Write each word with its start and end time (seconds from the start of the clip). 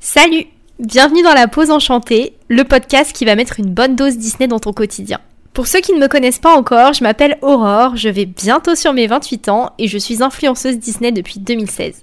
Salut 0.00 0.46
Bienvenue 0.78 1.22
dans 1.22 1.34
la 1.34 1.46
pause 1.46 1.70
enchantée, 1.70 2.34
le 2.48 2.64
podcast 2.64 3.12
qui 3.14 3.24
va 3.24 3.36
mettre 3.36 3.60
une 3.60 3.72
bonne 3.72 3.94
dose 3.94 4.16
Disney 4.16 4.48
dans 4.48 4.58
ton 4.58 4.72
quotidien. 4.72 5.20
Pour 5.52 5.68
ceux 5.68 5.80
qui 5.80 5.92
ne 5.92 6.00
me 6.00 6.08
connaissent 6.08 6.40
pas 6.40 6.56
encore, 6.56 6.92
je 6.92 7.04
m'appelle 7.04 7.38
Aurore, 7.40 7.94
je 7.94 8.08
vais 8.08 8.24
bientôt 8.24 8.74
sur 8.74 8.92
mes 8.92 9.06
28 9.06 9.48
ans 9.48 9.74
et 9.78 9.86
je 9.86 9.98
suis 9.98 10.24
influenceuse 10.24 10.78
Disney 10.78 11.12
depuis 11.12 11.38
2016. 11.38 12.02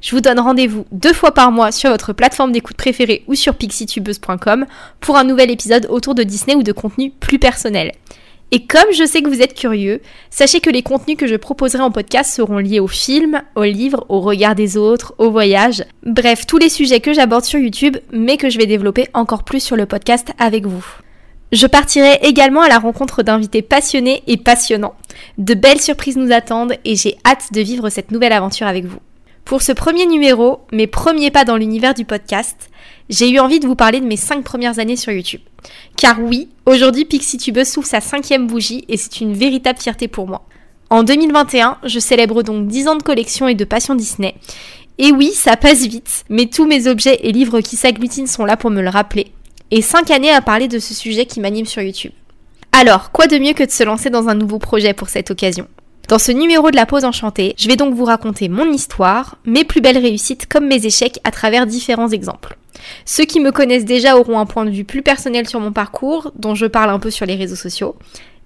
Je 0.00 0.10
vous 0.12 0.22
donne 0.22 0.40
rendez-vous 0.40 0.86
deux 0.90 1.12
fois 1.12 1.34
par 1.34 1.52
mois 1.52 1.70
sur 1.70 1.90
votre 1.90 2.14
plateforme 2.14 2.52
d'écoute 2.52 2.76
préférée 2.76 3.24
ou 3.26 3.34
sur 3.34 3.56
pixitubeuse.com 3.56 4.64
pour 5.00 5.16
un 5.16 5.24
nouvel 5.24 5.50
épisode 5.50 5.86
autour 5.90 6.14
de 6.14 6.22
Disney 6.22 6.54
ou 6.54 6.62
de 6.62 6.72
contenu 6.72 7.10
plus 7.10 7.38
personnel. 7.38 7.92
Et 8.50 8.66
comme 8.66 8.92
je 8.92 9.04
sais 9.04 9.20
que 9.20 9.28
vous 9.28 9.42
êtes 9.42 9.54
curieux, 9.54 10.00
sachez 10.30 10.60
que 10.60 10.70
les 10.70 10.82
contenus 10.82 11.16
que 11.16 11.26
je 11.26 11.34
proposerai 11.34 11.82
en 11.82 11.90
podcast 11.90 12.32
seront 12.32 12.58
liés 12.58 12.78
aux 12.78 12.86
films, 12.86 13.42
aux 13.56 13.64
livres, 13.64 14.06
au 14.08 14.20
regard 14.20 14.54
des 14.54 14.76
autres, 14.76 15.14
au 15.18 15.30
voyage, 15.30 15.84
bref, 16.04 16.46
tous 16.46 16.58
les 16.58 16.68
sujets 16.68 17.00
que 17.00 17.12
j'aborde 17.12 17.44
sur 17.44 17.58
YouTube, 17.58 17.96
mais 18.12 18.36
que 18.36 18.50
je 18.50 18.58
vais 18.58 18.66
développer 18.66 19.08
encore 19.12 19.42
plus 19.42 19.60
sur 19.60 19.76
le 19.76 19.86
podcast 19.86 20.28
avec 20.38 20.66
vous. 20.66 20.84
Je 21.52 21.66
partirai 21.66 22.18
également 22.22 22.62
à 22.62 22.68
la 22.68 22.78
rencontre 22.78 23.22
d'invités 23.22 23.62
passionnés 23.62 24.22
et 24.26 24.36
passionnants. 24.36 24.94
De 25.38 25.54
belles 25.54 25.80
surprises 25.80 26.16
nous 26.16 26.32
attendent 26.32 26.76
et 26.84 26.96
j'ai 26.96 27.16
hâte 27.24 27.52
de 27.52 27.60
vivre 27.60 27.90
cette 27.90 28.10
nouvelle 28.10 28.32
aventure 28.32 28.66
avec 28.66 28.84
vous. 28.84 28.98
Pour 29.44 29.62
ce 29.62 29.72
premier 29.72 30.06
numéro, 30.06 30.60
mes 30.72 30.86
premiers 30.86 31.30
pas 31.30 31.44
dans 31.44 31.56
l'univers 31.56 31.94
du 31.94 32.04
podcast, 32.04 32.70
j'ai 33.10 33.30
eu 33.30 33.38
envie 33.38 33.60
de 33.60 33.66
vous 33.66 33.76
parler 33.76 34.00
de 34.00 34.06
mes 34.06 34.16
5 34.16 34.42
premières 34.42 34.78
années 34.78 34.96
sur 34.96 35.12
YouTube. 35.12 35.42
Car 35.96 36.20
oui, 36.20 36.48
aujourd'hui 36.66 37.04
PixieTubeuse 37.04 37.68
s'ouvre 37.68 37.86
sa 37.86 38.00
cinquième 38.00 38.46
bougie 38.46 38.84
et 38.88 38.96
c'est 38.96 39.20
une 39.20 39.34
véritable 39.34 39.78
fierté 39.78 40.08
pour 40.08 40.26
moi. 40.26 40.46
En 40.90 41.02
2021, 41.02 41.78
je 41.84 41.98
célèbre 41.98 42.42
donc 42.42 42.66
10 42.66 42.88
ans 42.88 42.96
de 42.96 43.02
collection 43.02 43.48
et 43.48 43.54
de 43.54 43.64
passion 43.64 43.94
Disney. 43.94 44.34
Et 44.98 45.10
oui, 45.10 45.32
ça 45.32 45.56
passe 45.56 45.82
vite, 45.86 46.24
mais 46.28 46.46
tous 46.46 46.66
mes 46.66 46.86
objets 46.86 47.18
et 47.22 47.32
livres 47.32 47.60
qui 47.60 47.76
s'agglutinent 47.76 48.28
sont 48.28 48.44
là 48.44 48.56
pour 48.56 48.70
me 48.70 48.82
le 48.82 48.90
rappeler. 48.90 49.32
Et 49.70 49.82
5 49.82 50.10
années 50.10 50.30
à 50.30 50.40
parler 50.40 50.68
de 50.68 50.78
ce 50.78 50.94
sujet 50.94 51.26
qui 51.26 51.40
m'anime 51.40 51.66
sur 51.66 51.82
YouTube. 51.82 52.12
Alors, 52.70 53.10
quoi 53.10 53.26
de 53.26 53.38
mieux 53.38 53.54
que 53.54 53.64
de 53.64 53.70
se 53.70 53.82
lancer 53.82 54.10
dans 54.10 54.28
un 54.28 54.34
nouveau 54.34 54.58
projet 54.58 54.94
pour 54.94 55.08
cette 55.08 55.30
occasion? 55.30 55.66
Dans 56.08 56.18
ce 56.18 56.32
numéro 56.32 56.70
de 56.70 56.76
la 56.76 56.86
pause 56.86 57.04
enchantée, 57.04 57.54
je 57.56 57.66
vais 57.66 57.76
donc 57.76 57.94
vous 57.94 58.04
raconter 58.04 58.48
mon 58.48 58.70
histoire, 58.70 59.38
mes 59.46 59.64
plus 59.64 59.80
belles 59.80 59.98
réussites 59.98 60.46
comme 60.46 60.66
mes 60.66 60.84
échecs 60.84 61.18
à 61.24 61.30
travers 61.30 61.66
différents 61.66 62.10
exemples. 62.10 62.58
Ceux 63.04 63.24
qui 63.24 63.40
me 63.40 63.52
connaissent 63.52 63.84
déjà 63.84 64.16
auront 64.16 64.38
un 64.38 64.46
point 64.46 64.64
de 64.64 64.70
vue 64.70 64.84
plus 64.84 65.02
personnel 65.02 65.48
sur 65.48 65.60
mon 65.60 65.72
parcours, 65.72 66.32
dont 66.36 66.54
je 66.54 66.66
parle 66.66 66.90
un 66.90 66.98
peu 66.98 67.10
sur 67.10 67.26
les 67.26 67.36
réseaux 67.36 67.56
sociaux, 67.56 67.96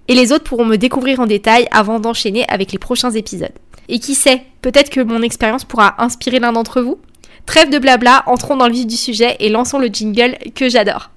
et 0.07 0.15
les 0.15 0.31
autres 0.31 0.43
pourront 0.43 0.65
me 0.65 0.77
découvrir 0.77 1.19
en 1.19 1.27
détail 1.27 1.67
avant 1.71 1.99
d'enchaîner 1.99 2.45
avec 2.49 2.71
les 2.71 2.79
prochains 2.79 3.11
épisodes. 3.11 3.53
Et 3.87 3.99
qui 3.99 4.15
sait, 4.15 4.43
peut-être 4.61 4.89
que 4.89 5.01
mon 5.01 5.21
expérience 5.21 5.63
pourra 5.63 5.95
inspirer 6.01 6.39
l'un 6.39 6.51
d'entre 6.51 6.81
vous 6.81 6.99
Trêve 7.45 7.69
de 7.69 7.79
blabla, 7.79 8.23
entrons 8.27 8.57
dans 8.57 8.67
le 8.67 8.73
vif 8.73 8.85
du 8.85 8.95
sujet 8.95 9.35
et 9.39 9.49
lançons 9.49 9.79
le 9.79 9.87
jingle 9.87 10.37
que 10.53 10.69
j'adore. 10.69 11.09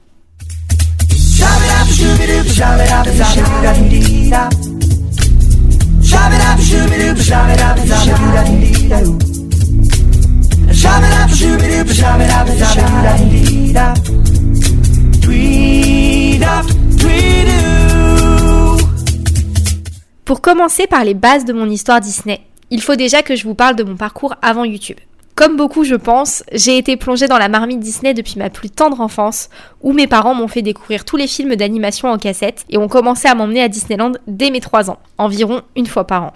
Pour 20.24 20.40
commencer 20.40 20.86
par 20.86 21.05
les 21.05 21.14
bases 21.14 21.44
de 21.44 21.52
mon 21.52 21.68
histoire 21.68 22.00
Disney, 22.00 22.40
il 22.70 22.80
faut 22.80 22.96
déjà 22.96 23.22
que 23.22 23.36
je 23.36 23.44
vous 23.44 23.55
parle 23.55 23.77
de 23.77 23.84
mon 23.84 23.96
parcours 23.96 24.34
avant 24.40 24.64
YouTube. 24.64 24.98
Comme 25.34 25.56
beaucoup, 25.56 25.84
je 25.84 25.94
pense, 25.94 26.44
j'ai 26.52 26.77
été 26.77 26.96
plongée 26.96 27.27
dans 27.27 27.38
la 27.38 27.48
marmite 27.48 27.80
Disney 27.80 28.14
depuis 28.14 28.38
ma 28.38 28.50
plus 28.50 28.70
tendre 28.70 29.00
enfance, 29.00 29.48
où 29.80 29.92
mes 29.92 30.06
parents 30.06 30.34
m'ont 30.34 30.48
fait 30.48 30.62
découvrir 30.62 31.05
tous 31.05 31.16
les 31.16 31.27
films 31.27 31.56
d'animation 31.56 32.08
en 32.08 32.18
cassette 32.18 32.64
et 32.70 32.79
ont 32.79 32.89
commencé 32.89 33.29
à 33.29 33.34
m'emmener 33.34 33.62
à 33.62 33.68
Disneyland 33.68 34.12
dès 34.27 34.50
mes 34.50 34.61
3 34.61 34.90
ans, 34.90 34.98
environ 35.18 35.62
une 35.74 35.86
fois 35.86 36.06
par 36.06 36.24
an. 36.24 36.33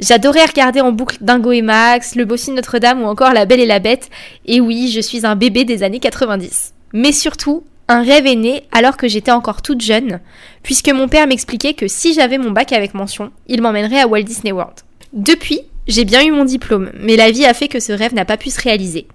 J'adorais 0.00 0.46
regarder 0.46 0.80
en 0.80 0.92
boucle 0.92 1.18
Dingo 1.20 1.52
et 1.52 1.60
Max, 1.60 2.14
Le 2.14 2.24
Bossu 2.24 2.50
de 2.50 2.56
Notre-Dame 2.56 3.02
ou 3.02 3.06
encore 3.06 3.34
La 3.34 3.44
Belle 3.44 3.60
et 3.60 3.66
la 3.66 3.80
Bête, 3.80 4.08
et 4.46 4.58
oui, 4.58 4.90
je 4.90 5.00
suis 5.00 5.26
un 5.26 5.36
bébé 5.36 5.64
des 5.64 5.82
années 5.82 5.98
90. 6.00 6.72
Mais 6.94 7.12
surtout, 7.12 7.64
un 7.86 8.02
rêve 8.02 8.26
est 8.26 8.34
né 8.34 8.62
alors 8.72 8.96
que 8.96 9.08
j'étais 9.08 9.30
encore 9.30 9.60
toute 9.60 9.82
jeune, 9.82 10.20
puisque 10.62 10.88
mon 10.88 11.06
père 11.06 11.26
m'expliquait 11.26 11.74
que 11.74 11.86
si 11.86 12.14
j'avais 12.14 12.38
mon 12.38 12.50
bac 12.50 12.72
avec 12.72 12.94
mention, 12.94 13.30
il 13.46 13.60
m'emmènerait 13.60 14.00
à 14.00 14.06
Walt 14.06 14.22
Disney 14.22 14.52
World. 14.52 14.76
Depuis, 15.12 15.60
j'ai 15.86 16.06
bien 16.06 16.24
eu 16.24 16.30
mon 16.30 16.46
diplôme, 16.46 16.92
mais 16.98 17.16
la 17.16 17.30
vie 17.30 17.44
a 17.44 17.52
fait 17.52 17.68
que 17.68 17.80
ce 17.80 17.92
rêve 17.92 18.14
n'a 18.14 18.24
pas 18.24 18.38
pu 18.38 18.48
se 18.48 18.60
réaliser. 18.62 19.06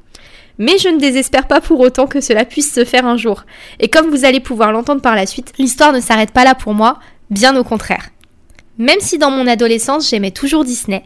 Mais 0.60 0.78
je 0.78 0.90
ne 0.90 1.00
désespère 1.00 1.48
pas 1.48 1.62
pour 1.62 1.80
autant 1.80 2.06
que 2.06 2.22
cela 2.22 2.46
puisse 2.46 2.72
se 2.72 2.86
faire 2.86 3.08
un 3.08 3.18
jour. 3.18 3.46
Et 3.80 3.90
comme 3.90 4.12
vous 4.12 4.24
allez 4.24 4.40
pouvoir 4.40 4.72
l'entendre 4.72 5.02
par 5.02 5.16
la 5.16 5.26
suite, 5.26 5.54
l'histoire 5.58 5.94
ne 5.94 6.00
s'arrête 6.00 6.32
pas 6.32 6.44
là 6.44 6.54
pour 6.54 6.76
moi, 6.76 7.00
bien 7.32 7.58
au 7.58 7.64
contraire. 7.64 8.10
Même 8.78 9.00
si 9.00 9.18
dans 9.18 9.32
mon 9.32 9.48
adolescence 9.48 10.10
j'aimais 10.10 10.32
toujours 10.32 10.66
Disney, 10.66 11.04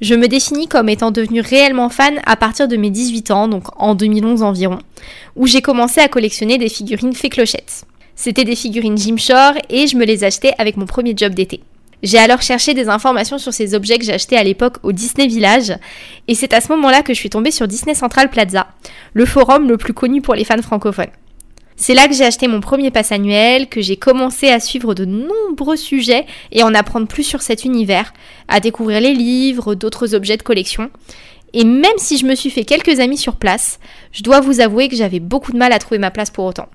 je 0.00 0.16
me 0.16 0.26
définis 0.26 0.66
comme 0.66 0.88
étant 0.88 1.12
devenue 1.12 1.40
réellement 1.40 1.88
fan 1.88 2.20
à 2.26 2.34
partir 2.34 2.66
de 2.66 2.76
mes 2.76 2.90
18 2.90 3.30
ans, 3.30 3.46
donc 3.46 3.64
en 3.76 3.94
2011 3.94 4.42
environ, 4.42 4.80
où 5.36 5.46
j'ai 5.46 5.62
commencé 5.62 6.00
à 6.00 6.08
collectionner 6.08 6.58
des 6.58 6.68
figurines 6.68 7.14
fait 7.14 7.28
clochettes. 7.28 7.84
C'était 8.16 8.44
des 8.44 8.56
figurines 8.56 8.98
Jim 8.98 9.16
Shore 9.16 9.54
et 9.70 9.86
je 9.86 9.96
me 9.96 10.04
les 10.04 10.24
achetais 10.24 10.52
avec 10.58 10.76
mon 10.76 10.86
premier 10.86 11.14
job 11.16 11.32
d'été. 11.32 11.60
J'ai 12.02 12.18
alors 12.18 12.42
cherché 12.42 12.74
des 12.74 12.88
informations 12.88 13.38
sur 13.38 13.52
ces 13.52 13.76
objets 13.76 13.98
que 13.98 14.04
j'achetais 14.04 14.36
à 14.36 14.42
l'époque 14.42 14.78
au 14.82 14.90
Disney 14.90 15.28
Village, 15.28 15.72
et 16.26 16.34
c'est 16.34 16.52
à 16.52 16.60
ce 16.60 16.72
moment-là 16.72 17.02
que 17.02 17.14
je 17.14 17.18
suis 17.20 17.30
tombée 17.30 17.52
sur 17.52 17.68
Disney 17.68 17.94
Central 17.94 18.28
Plaza, 18.28 18.66
le 19.12 19.24
forum 19.24 19.68
le 19.68 19.76
plus 19.76 19.94
connu 19.94 20.20
pour 20.20 20.34
les 20.34 20.42
fans 20.42 20.60
francophones. 20.60 21.06
C'est 21.84 21.94
là 21.94 22.06
que 22.06 22.14
j'ai 22.14 22.24
acheté 22.24 22.46
mon 22.46 22.60
premier 22.60 22.92
pass 22.92 23.10
annuel, 23.10 23.68
que 23.68 23.80
j'ai 23.80 23.96
commencé 23.96 24.48
à 24.48 24.60
suivre 24.60 24.94
de 24.94 25.04
nombreux 25.04 25.74
sujets 25.74 26.26
et 26.52 26.62
en 26.62 26.76
apprendre 26.76 27.08
plus 27.08 27.24
sur 27.24 27.42
cet 27.42 27.64
univers, 27.64 28.14
à 28.46 28.60
découvrir 28.60 29.00
les 29.00 29.14
livres, 29.14 29.74
d'autres 29.74 30.14
objets 30.14 30.36
de 30.36 30.44
collection. 30.44 30.90
Et 31.54 31.64
même 31.64 31.98
si 31.98 32.18
je 32.18 32.24
me 32.24 32.36
suis 32.36 32.50
fait 32.50 32.62
quelques 32.62 33.00
amis 33.00 33.16
sur 33.18 33.34
place, 33.34 33.80
je 34.12 34.22
dois 34.22 34.38
vous 34.38 34.60
avouer 34.60 34.88
que 34.88 34.94
j'avais 34.94 35.18
beaucoup 35.18 35.50
de 35.50 35.58
mal 35.58 35.72
à 35.72 35.80
trouver 35.80 35.98
ma 35.98 36.12
place 36.12 36.30
pour 36.30 36.44
autant. 36.44 36.68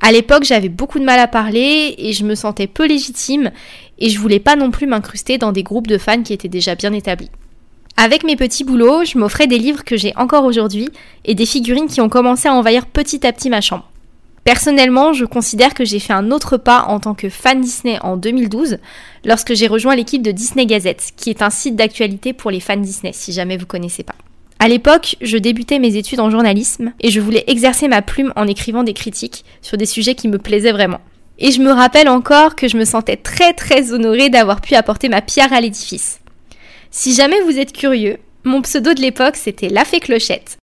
À 0.00 0.12
l'époque, 0.12 0.44
j'avais 0.44 0.70
beaucoup 0.70 0.98
de 0.98 1.04
mal 1.04 1.20
à 1.20 1.28
parler 1.28 1.94
et 1.98 2.14
je 2.14 2.24
me 2.24 2.34
sentais 2.34 2.68
peu 2.68 2.86
légitime 2.86 3.50
et 3.98 4.08
je 4.08 4.18
voulais 4.18 4.40
pas 4.40 4.56
non 4.56 4.70
plus 4.70 4.86
m'incruster 4.86 5.36
dans 5.36 5.52
des 5.52 5.62
groupes 5.62 5.88
de 5.88 5.98
fans 5.98 6.22
qui 6.22 6.32
étaient 6.32 6.48
déjà 6.48 6.74
bien 6.74 6.94
établis. 6.94 7.30
Avec 7.98 8.24
mes 8.24 8.36
petits 8.36 8.64
boulots, 8.64 9.04
je 9.04 9.18
m'offrais 9.18 9.46
des 9.46 9.58
livres 9.58 9.84
que 9.84 9.98
j'ai 9.98 10.16
encore 10.16 10.46
aujourd'hui 10.46 10.88
et 11.26 11.34
des 11.34 11.44
figurines 11.44 11.88
qui 11.88 12.00
ont 12.00 12.08
commencé 12.08 12.48
à 12.48 12.54
envahir 12.54 12.86
petit 12.86 13.26
à 13.26 13.32
petit 13.34 13.50
ma 13.50 13.60
chambre. 13.60 13.90
Personnellement, 14.48 15.12
je 15.12 15.26
considère 15.26 15.74
que 15.74 15.84
j'ai 15.84 15.98
fait 15.98 16.14
un 16.14 16.30
autre 16.30 16.56
pas 16.56 16.86
en 16.88 17.00
tant 17.00 17.12
que 17.12 17.28
fan 17.28 17.60
Disney 17.60 17.98
en 18.00 18.16
2012, 18.16 18.78
lorsque 19.26 19.52
j'ai 19.52 19.66
rejoint 19.66 19.94
l'équipe 19.94 20.22
de 20.22 20.30
Disney 20.30 20.64
Gazette, 20.64 21.10
qui 21.18 21.28
est 21.28 21.42
un 21.42 21.50
site 21.50 21.76
d'actualité 21.76 22.32
pour 22.32 22.50
les 22.50 22.60
fans 22.60 22.78
Disney, 22.78 23.12
si 23.12 23.34
jamais 23.34 23.58
vous 23.58 23.66
connaissez 23.66 24.04
pas. 24.04 24.14
À 24.58 24.68
l'époque, 24.68 25.16
je 25.20 25.36
débutais 25.36 25.78
mes 25.78 25.96
études 25.96 26.20
en 26.20 26.30
journalisme 26.30 26.94
et 27.00 27.10
je 27.10 27.20
voulais 27.20 27.44
exercer 27.46 27.88
ma 27.88 28.00
plume 28.00 28.32
en 28.36 28.46
écrivant 28.46 28.84
des 28.84 28.94
critiques 28.94 29.44
sur 29.60 29.76
des 29.76 29.84
sujets 29.84 30.14
qui 30.14 30.28
me 30.28 30.38
plaisaient 30.38 30.72
vraiment. 30.72 31.02
Et 31.38 31.52
je 31.52 31.60
me 31.60 31.70
rappelle 31.70 32.08
encore 32.08 32.56
que 32.56 32.68
je 32.68 32.78
me 32.78 32.86
sentais 32.86 33.18
très 33.18 33.52
très 33.52 33.92
honorée 33.92 34.30
d'avoir 34.30 34.62
pu 34.62 34.76
apporter 34.76 35.10
ma 35.10 35.20
pierre 35.20 35.52
à 35.52 35.60
l'édifice. 35.60 36.20
Si 36.90 37.14
jamais 37.14 37.42
vous 37.42 37.58
êtes 37.58 37.74
curieux, 37.74 38.16
mon 38.44 38.62
pseudo 38.62 38.94
de 38.94 39.02
l'époque 39.02 39.36
c'était 39.36 39.68
La 39.68 39.84
Fée 39.84 40.00
Clochette. 40.00 40.57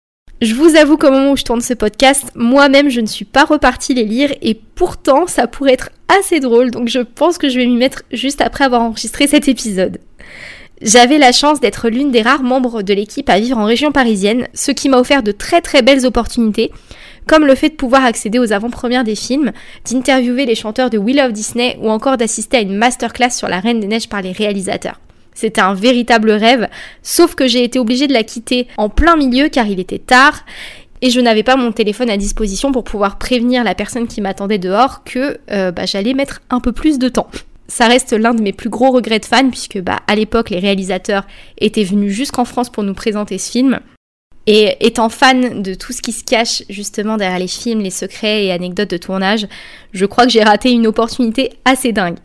Je 0.42 0.56
vous 0.56 0.76
avoue 0.76 0.98
qu'au 0.98 1.12
moment 1.12 1.34
où 1.34 1.38
je 1.38 1.44
tourne 1.44 1.62
ce 1.62 1.76
podcast, 1.76 2.32
moi-même 2.34 2.90
je 2.90 3.00
ne 3.00 3.06
suis 3.06 3.26
pas 3.26 3.46
repartie 3.46 3.94
les 3.94 4.06
lire 4.06 4.34
et 4.42 4.56
pourtant 4.56 5.28
ça 5.28 5.46
pourrait 5.46 5.74
être 5.74 5.92
assez 6.08 6.40
drôle 6.40 6.72
donc 6.72 6.88
je 6.88 6.98
pense 6.98 7.38
que 7.38 7.48
je 7.48 7.60
vais 7.60 7.68
m'y 7.68 7.76
mettre 7.76 8.02
juste 8.12 8.42
après 8.42 8.64
avoir 8.64 8.82
enregistré 8.82 9.28
cet 9.28 9.48
épisode. 9.48 10.00
J'avais 10.82 11.20
la 11.20 11.32
chance 11.32 11.60
d'être 11.60 11.90
l'une 11.90 12.10
des 12.10 12.24
rares 12.24 12.42
membres 12.42 12.82
de 12.82 12.92
l'équipe 12.92 13.30
à 13.30 13.40
vivre 13.40 13.60
en 13.60 13.66
région 13.66 13.92
parisienne, 13.92 14.48
ce 14.56 14.72
qui 14.72 14.90
m'a 14.90 14.98
offert 14.98 15.22
de 15.22 15.32
très 15.32 15.62
très 15.62 15.84
belles 15.84 16.08
opportunités, 16.08 16.72
comme 17.28 17.46
le 17.46 17.54
fait 17.54 17.70
de 17.70 17.76
pouvoir 17.76 18.04
accéder 18.04 18.40
aux 18.40 18.52
avant-premières 18.52 19.04
des 19.04 19.14
films, 19.14 19.52
d'interviewer 19.86 20.48
les 20.48 20.56
chanteurs 20.56 20.90
de 20.90 20.98
We 20.98 21.16
Love 21.16 21.34
Disney 21.34 21.78
ou 21.84 21.92
encore 21.92 22.18
d'assister 22.18 22.58
à 22.58 22.62
une 22.62 22.76
masterclass 22.76 23.30
sur 23.30 23.48
la 23.48 23.60
Reine 23.60 23.80
des 23.80 23.86
Neiges 23.86 24.10
par 24.10 24.24
les 24.24 24.32
réalisateurs. 24.32 25.00
C'était 25.42 25.62
un 25.62 25.74
véritable 25.74 26.30
rêve, 26.30 26.68
sauf 27.02 27.34
que 27.34 27.48
j'ai 27.48 27.64
été 27.64 27.80
obligée 27.80 28.06
de 28.06 28.14
la 28.14 28.22
quitter 28.22 28.68
en 28.78 28.90
plein 28.90 29.16
milieu 29.16 29.50
car 29.50 29.66
il 29.66 29.80
était 29.80 29.98
tard 29.98 30.46
et 31.02 31.10
je 31.10 31.20
n'avais 31.20 31.42
pas 31.42 31.56
mon 31.56 31.72
téléphone 31.72 32.12
à 32.12 32.18
disposition 32.18 32.72
pour 32.72 32.84
pouvoir 32.84 33.18
prévenir 33.18 33.64
la 33.64 33.74
personne 33.74 34.08
qui 34.08 34.22
m'attendait 34.22 34.60
dehors 34.60 35.04
que 35.04 35.40
euh, 35.50 35.72
bah, 35.72 35.88
j'allais 35.88 36.14
mettre 36.14 36.42
un 36.52 36.60
peu 36.60 36.74
plus 36.74 37.00
de 37.00 37.10
temps. 37.10 37.28
Ça 37.68 37.88
reste 37.88 38.14
l'un 38.14 38.36
de 38.36 38.44
mes 38.44 38.54
plus 38.54 38.70
gros 38.70 38.92
regrets 38.92 39.18
de 39.18 39.26
fan 39.26 39.50
puisque 39.50 39.82
bah, 39.82 40.02
à 40.06 40.14
l'époque 40.14 40.52
les 40.52 40.60
réalisateurs 40.60 41.26
étaient 41.58 41.84
venus 41.84 42.14
jusqu'en 42.14 42.46
France 42.46 42.70
pour 42.70 42.84
nous 42.84 42.94
présenter 42.94 43.40
ce 43.40 43.50
film. 43.50 43.80
Et 44.46 44.78
étant 44.80 45.10
fan 45.10 45.64
de 45.64 45.74
tout 45.74 45.92
ce 45.92 46.04
qui 46.04 46.12
se 46.12 46.24
cache 46.24 46.62
justement 46.70 47.18
derrière 47.18 47.40
les 47.40 47.48
films, 47.48 47.82
les 47.82 47.90
secrets 47.90 48.46
et 48.46 48.52
anecdotes 48.52 48.92
de 48.92 48.98
tournage, 48.98 49.48
je 49.92 50.06
crois 50.06 50.26
que 50.26 50.32
j'ai 50.32 50.44
raté 50.44 50.70
une 50.72 50.86
opportunité 50.86 51.54
assez 51.66 51.94
dingue. 51.94 52.18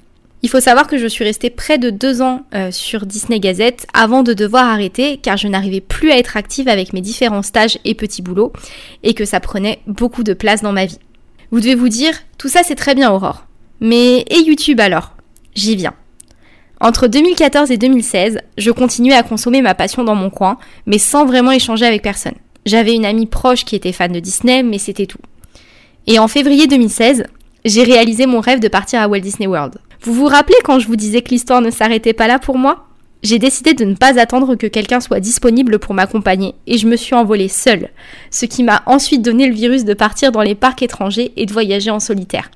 Il 0.47 0.49
faut 0.49 0.61
savoir 0.61 0.87
que 0.87 0.97
je 0.97 1.09
suis 1.09 1.25
restée 1.25 1.51
près 1.51 1.77
de 1.77 1.91
deux 1.91 2.23
ans 2.23 2.43
euh, 2.55 2.71
sur 2.71 3.05
Disney 3.05 3.41
Gazette 3.41 3.85
avant 3.93 4.23
de 4.23 4.33
devoir 4.33 4.67
arrêter 4.67 5.17
car 5.17 5.37
je 5.37 5.49
n'arrivais 5.49 5.81
plus 5.81 6.13
à 6.13 6.19
être 6.19 6.37
active 6.37 6.69
avec 6.69 6.93
mes 6.93 7.01
différents 7.01 7.43
stages 7.43 7.81
et 7.85 7.97
petits 7.97 8.23
boulots 8.23 8.53
et 9.03 9.13
que 9.13 9.25
ça 9.25 9.41
prenait 9.41 9.81
beaucoup 9.89 10.23
de 10.23 10.35
place 10.35 10.63
dans 10.63 10.71
ma 10.71 10.87
vie. 10.87 11.01
Vous 11.51 11.59
devez 11.59 11.75
vous 11.75 11.89
dire, 11.89 12.15
tout 12.39 12.49
ça 12.49 12.61
c'est 12.63 12.77
très 12.77 12.95
bien 12.95 13.11
Aurore. 13.11 13.45
Mais 13.81 14.19
et 14.19 14.39
YouTube 14.47 14.79
alors? 14.79 15.17
J'y 15.57 15.75
viens. 15.75 15.95
Entre 16.81 17.09
2014 17.09 17.73
et 17.73 17.77
2016, 17.77 18.39
je 18.57 18.71
continuais 18.71 19.17
à 19.17 19.25
consommer 19.25 19.63
ma 19.63 19.75
passion 19.75 20.05
dans 20.05 20.15
mon 20.15 20.31
coin, 20.31 20.59
mais 20.87 20.99
sans 20.99 21.27
vraiment 21.27 21.51
échanger 21.51 21.87
avec 21.87 22.03
personne. 22.03 22.37
J'avais 22.67 22.95
une 22.95 23.05
amie 23.05 23.27
proche 23.27 23.65
qui 23.65 23.75
était 23.75 23.91
fan 23.91 24.13
de 24.13 24.21
Disney, 24.21 24.63
mais 24.63 24.79
c'était 24.79 25.07
tout. 25.07 25.19
Et 26.07 26.21
en 26.21 26.29
février 26.29 26.69
2016, 26.69 27.25
j'ai 27.65 27.83
réalisé 27.83 28.27
mon 28.27 28.39
rêve 28.39 28.61
de 28.61 28.69
partir 28.69 29.01
à 29.01 29.09
Walt 29.09 29.19
Disney 29.19 29.49
World. 29.49 29.79
Vous 30.03 30.13
vous 30.13 30.27
rappelez 30.27 30.57
quand 30.65 30.79
je 30.79 30.87
vous 30.87 30.97
disais 30.97 31.23
que 31.23 31.31
l'histoire 31.31 31.61
ne 31.61 31.71
s'arrêtait 31.71 32.13
pas 32.13 32.27
là 32.29 32.39
pour 32.39 32.59
moi? 32.59 32.87
J'ai 33.23 33.39
décidé 33.39 33.75
de 33.75 33.85
ne 33.85 33.95
pas 33.95 34.21
attendre 34.21 34.55
que 34.55 34.67
quelqu'un 34.67 35.01
soit 35.01 35.21
disponible 35.21 35.79
pour 35.79 35.95
m'accompagner 35.95 36.55
et 36.67 36.79
je 36.79 36.87
me 36.87 36.97
suis 36.97 37.15
envolée 37.15 37.49
seule, 37.49 37.89
ce 38.31 38.47
qui 38.47 38.63
m'a 38.63 38.83
ensuite 38.87 39.23
donné 39.23 39.49
le 39.49 39.55
virus 39.55 39.85
de 39.85 39.95
partir 39.95 40.33
dans 40.33 40.43
les 40.43 40.55
parcs 40.55 40.83
étrangers 40.83 41.33
et 41.37 41.47
de 41.47 41.53
voyager 41.53 41.91
en 41.91 41.99
solitaire. 41.99 42.51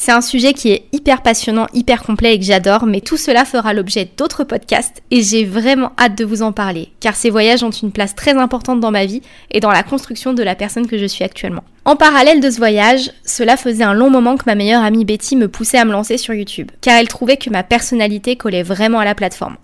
C'est 0.00 0.12
un 0.12 0.20
sujet 0.20 0.52
qui 0.52 0.70
est 0.70 0.84
hyper 0.92 1.22
passionnant, 1.22 1.66
hyper 1.74 2.04
complet 2.04 2.36
et 2.36 2.38
que 2.38 2.44
j'adore, 2.44 2.86
mais 2.86 3.00
tout 3.00 3.16
cela 3.16 3.44
fera 3.44 3.72
l'objet 3.74 4.08
d'autres 4.16 4.44
podcasts 4.44 5.02
et 5.10 5.22
j'ai 5.22 5.44
vraiment 5.44 5.90
hâte 5.98 6.16
de 6.16 6.24
vous 6.24 6.42
en 6.42 6.52
parler, 6.52 6.92
car 7.00 7.16
ces 7.16 7.30
voyages 7.30 7.64
ont 7.64 7.72
une 7.72 7.90
place 7.90 8.14
très 8.14 8.34
importante 8.34 8.78
dans 8.78 8.92
ma 8.92 9.06
vie 9.06 9.22
et 9.50 9.58
dans 9.58 9.72
la 9.72 9.82
construction 9.82 10.34
de 10.34 10.42
la 10.44 10.54
personne 10.54 10.86
que 10.86 10.98
je 10.98 11.04
suis 11.04 11.24
actuellement. 11.24 11.64
En 11.84 11.96
parallèle 11.96 12.40
de 12.40 12.48
ce 12.48 12.58
voyage, 12.58 13.10
cela 13.24 13.56
faisait 13.56 13.82
un 13.82 13.92
long 13.92 14.08
moment 14.08 14.36
que 14.36 14.44
ma 14.46 14.54
meilleure 14.54 14.84
amie 14.84 15.04
Betty 15.04 15.34
me 15.34 15.48
poussait 15.48 15.78
à 15.78 15.84
me 15.84 15.90
lancer 15.90 16.16
sur 16.16 16.32
YouTube, 16.32 16.70
car 16.80 16.94
elle 16.96 17.08
trouvait 17.08 17.36
que 17.36 17.50
ma 17.50 17.64
personnalité 17.64 18.36
collait 18.36 18.62
vraiment 18.62 19.00
à 19.00 19.04
la 19.04 19.16
plateforme. 19.16 19.56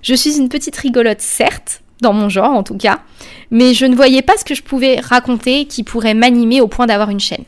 Je 0.00 0.14
suis 0.14 0.38
une 0.38 0.48
petite 0.48 0.76
rigolote, 0.76 1.20
certes, 1.20 1.82
dans 2.00 2.14
mon 2.14 2.30
genre 2.30 2.52
en 2.52 2.62
tout 2.62 2.78
cas, 2.78 3.00
mais 3.50 3.74
je 3.74 3.84
ne 3.84 3.94
voyais 3.94 4.22
pas 4.22 4.38
ce 4.38 4.44
que 4.46 4.54
je 4.54 4.62
pouvais 4.62 5.00
raconter 5.00 5.66
qui 5.66 5.82
pourrait 5.82 6.14
m'animer 6.14 6.62
au 6.62 6.66
point 6.66 6.86
d'avoir 6.86 7.10
une 7.10 7.20
chaîne. 7.20 7.44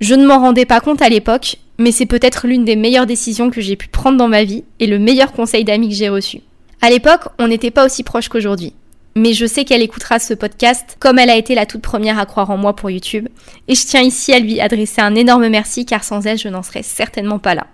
Je 0.00 0.14
ne 0.14 0.26
m'en 0.26 0.40
rendais 0.40 0.64
pas 0.64 0.80
compte 0.80 1.02
à 1.02 1.10
l'époque, 1.10 1.56
mais 1.78 1.92
c'est 1.92 2.06
peut-être 2.06 2.46
l'une 2.46 2.64
des 2.64 2.76
meilleures 2.76 3.04
décisions 3.04 3.50
que 3.50 3.60
j'ai 3.60 3.76
pu 3.76 3.88
prendre 3.88 4.16
dans 4.16 4.28
ma 4.28 4.44
vie 4.44 4.64
et 4.78 4.86
le 4.86 4.98
meilleur 4.98 5.32
conseil 5.32 5.62
d'amis 5.62 5.90
que 5.90 5.94
j'ai 5.94 6.08
reçu. 6.08 6.40
À 6.80 6.88
l'époque, 6.88 7.28
on 7.38 7.48
n'était 7.48 7.70
pas 7.70 7.84
aussi 7.84 8.02
proches 8.02 8.30
qu'aujourd'hui. 8.30 8.72
Mais 9.14 9.34
je 9.34 9.44
sais 9.44 9.66
qu'elle 9.66 9.82
écoutera 9.82 10.18
ce 10.18 10.32
podcast 10.32 10.96
comme 11.00 11.18
elle 11.18 11.28
a 11.28 11.36
été 11.36 11.54
la 11.54 11.66
toute 11.66 11.82
première 11.82 12.18
à 12.18 12.24
croire 12.24 12.48
en 12.48 12.56
moi 12.56 12.74
pour 12.74 12.90
YouTube. 12.90 13.28
Et 13.68 13.74
je 13.74 13.84
tiens 13.84 14.00
ici 14.00 14.32
à 14.32 14.38
lui 14.38 14.58
adresser 14.60 15.02
un 15.02 15.14
énorme 15.14 15.48
merci 15.48 15.84
car 15.84 16.02
sans 16.02 16.26
elle, 16.26 16.38
je 16.38 16.48
n'en 16.48 16.62
serais 16.62 16.82
certainement 16.82 17.38
pas 17.38 17.54
là. 17.54 17.66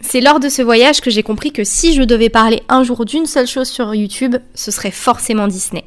C'est 0.00 0.20
lors 0.20 0.38
de 0.38 0.48
ce 0.48 0.62
voyage 0.62 1.00
que 1.00 1.10
j'ai 1.10 1.24
compris 1.24 1.50
que 1.50 1.64
si 1.64 1.92
je 1.92 2.04
devais 2.04 2.28
parler 2.28 2.62
un 2.68 2.84
jour 2.84 3.04
d'une 3.04 3.26
seule 3.26 3.48
chose 3.48 3.68
sur 3.68 3.92
YouTube, 3.96 4.36
ce 4.54 4.70
serait 4.70 4.92
forcément 4.92 5.48
Disney. 5.48 5.84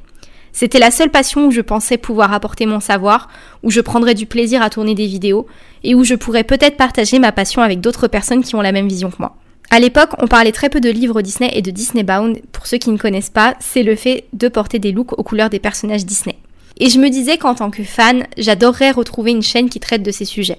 C'était 0.54 0.80
la 0.80 0.92
seule 0.92 1.10
passion 1.10 1.48
où 1.48 1.52
je 1.52 1.62
pensais 1.62 1.98
pouvoir 1.98 2.34
apporter 2.34 2.66
mon 2.66 2.80
savoir, 2.80 3.30
où 3.64 3.72
je 3.72 3.82
prendrais 3.82 4.14
du 4.14 4.26
plaisir 4.26 4.62
à 4.62 4.70
tourner 4.70 4.96
des 4.96 5.08
vidéos, 5.08 5.48
et 5.84 5.96
où 5.96 6.04
je 6.04 6.16
pourrais 6.16 6.44
peut-être 6.44 6.78
partager 6.78 7.20
ma 7.20 7.32
passion 7.32 7.62
avec 7.62 7.82
d'autres 7.82 8.08
personnes 8.08 8.44
qui 8.44 8.56
ont 8.56 8.62
la 8.62 8.72
même 8.72 8.88
vision 8.88 9.10
que 9.10 9.18
moi. 9.20 9.36
À 9.70 9.80
l'époque, 9.80 10.12
on 10.20 10.28
parlait 10.28 10.52
très 10.52 10.70
peu 10.70 10.82
de 10.82 10.90
livres 10.90 11.22
Disney 11.22 11.50
et 11.54 11.62
de 11.62 11.72
Disney 11.72 12.04
Bound. 12.04 12.42
Pour 12.52 12.68
ceux 12.68 12.78
qui 12.78 12.90
ne 12.90 12.98
connaissent 12.98 13.30
pas, 13.30 13.56
c'est 13.62 13.84
le 13.84 13.96
fait 13.96 14.26
de 14.34 14.50
porter 14.50 14.80
des 14.80 14.92
looks 14.92 15.18
aux 15.18 15.24
couleurs 15.24 15.50
des 15.50 15.60
personnages 15.60 16.06
Disney. 16.06 16.36
Et 16.78 16.90
je 16.90 17.00
me 17.00 17.10
disais 17.10 17.38
qu'en 17.38 17.56
tant 17.56 17.72
que 17.72 17.84
fan, 17.84 18.26
j'adorerais 18.38 18.92
retrouver 18.92 19.32
une 19.32 19.42
chaîne 19.42 19.70
qui 19.70 19.80
traite 19.80 20.04
de 20.04 20.12
ces 20.12 20.26
sujets. 20.26 20.58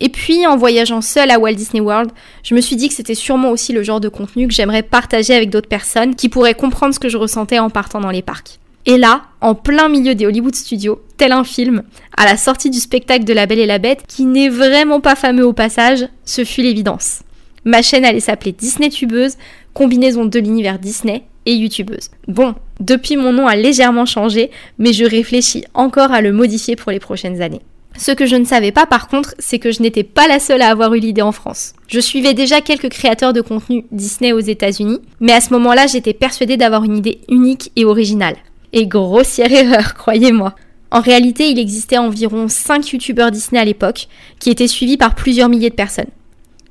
Et 0.00 0.08
puis, 0.08 0.46
en 0.46 0.56
voyageant 0.56 1.02
seule 1.02 1.30
à 1.30 1.38
Walt 1.38 1.52
Disney 1.52 1.80
World, 1.80 2.10
je 2.42 2.54
me 2.54 2.60
suis 2.60 2.76
dit 2.76 2.88
que 2.88 2.94
c'était 2.94 3.14
sûrement 3.14 3.50
aussi 3.50 3.74
le 3.74 3.82
genre 3.82 4.00
de 4.00 4.08
contenu 4.08 4.48
que 4.48 4.54
j'aimerais 4.54 4.82
partager 4.82 5.34
avec 5.34 5.50
d'autres 5.50 5.68
personnes 5.68 6.16
qui 6.16 6.30
pourraient 6.30 6.54
comprendre 6.54 6.94
ce 6.94 7.00
que 7.00 7.10
je 7.10 7.18
ressentais 7.18 7.58
en 7.58 7.68
partant 7.68 8.00
dans 8.00 8.10
les 8.10 8.22
parcs. 8.22 8.58
Et 8.86 8.98
là, 8.98 9.22
en 9.40 9.54
plein 9.54 9.88
milieu 9.88 10.14
des 10.14 10.26
Hollywood 10.26 10.54
Studios, 10.54 11.00
tel 11.16 11.32
un 11.32 11.44
film, 11.44 11.82
à 12.16 12.24
la 12.24 12.36
sortie 12.36 12.70
du 12.70 12.78
spectacle 12.78 13.24
de 13.24 13.32
La 13.32 13.46
Belle 13.46 13.60
et 13.60 13.66
la 13.66 13.78
Bête, 13.78 14.04
qui 14.08 14.24
n'est 14.24 14.48
vraiment 14.48 15.00
pas 15.00 15.14
fameux 15.14 15.46
au 15.46 15.52
passage, 15.52 16.08
ce 16.24 16.44
fut 16.44 16.62
l'évidence. 16.62 17.20
Ma 17.64 17.82
chaîne 17.82 18.04
allait 18.04 18.20
s'appeler 18.20 18.52
Disney 18.52 18.88
Tubeuse, 18.88 19.36
combinaison 19.72 20.24
de 20.24 20.38
l'univers 20.40 20.80
Disney 20.80 21.22
et 21.46 21.54
YouTubeuse. 21.54 22.10
Bon, 22.26 22.54
depuis 22.80 23.16
mon 23.16 23.32
nom 23.32 23.46
a 23.46 23.54
légèrement 23.54 24.06
changé, 24.06 24.50
mais 24.78 24.92
je 24.92 25.04
réfléchis 25.04 25.64
encore 25.74 26.10
à 26.10 26.20
le 26.20 26.32
modifier 26.32 26.74
pour 26.74 26.90
les 26.90 26.98
prochaines 26.98 27.40
années. 27.40 27.62
Ce 27.96 28.10
que 28.10 28.26
je 28.26 28.36
ne 28.36 28.44
savais 28.44 28.72
pas 28.72 28.86
par 28.86 29.06
contre, 29.06 29.34
c'est 29.38 29.58
que 29.58 29.70
je 29.70 29.82
n'étais 29.82 30.02
pas 30.02 30.26
la 30.26 30.40
seule 30.40 30.62
à 30.62 30.70
avoir 30.70 30.94
eu 30.94 30.98
l'idée 30.98 31.22
en 31.22 31.32
France. 31.32 31.74
Je 31.88 32.00
suivais 32.00 32.34
déjà 32.34 32.60
quelques 32.60 32.88
créateurs 32.88 33.32
de 33.32 33.42
contenu 33.42 33.84
Disney 33.92 34.32
aux 34.32 34.40
États-Unis, 34.40 34.98
mais 35.20 35.32
à 35.32 35.40
ce 35.40 35.52
moment-là, 35.52 35.86
j'étais 35.86 36.14
persuadée 36.14 36.56
d'avoir 36.56 36.84
une 36.84 36.96
idée 36.96 37.20
unique 37.28 37.70
et 37.76 37.84
originale. 37.84 38.36
Et 38.72 38.86
grossière 38.86 39.52
erreur, 39.52 39.94
croyez-moi. 39.98 40.54
En 40.90 41.00
réalité, 41.00 41.48
il 41.48 41.58
existait 41.58 41.98
environ 41.98 42.48
5 42.48 42.92
youtubeurs 42.92 43.30
Disney 43.30 43.60
à 43.60 43.64
l'époque, 43.64 44.08
qui 44.38 44.50
étaient 44.50 44.68
suivis 44.68 44.96
par 44.96 45.14
plusieurs 45.14 45.48
milliers 45.48 45.70
de 45.70 45.74
personnes. 45.74 46.10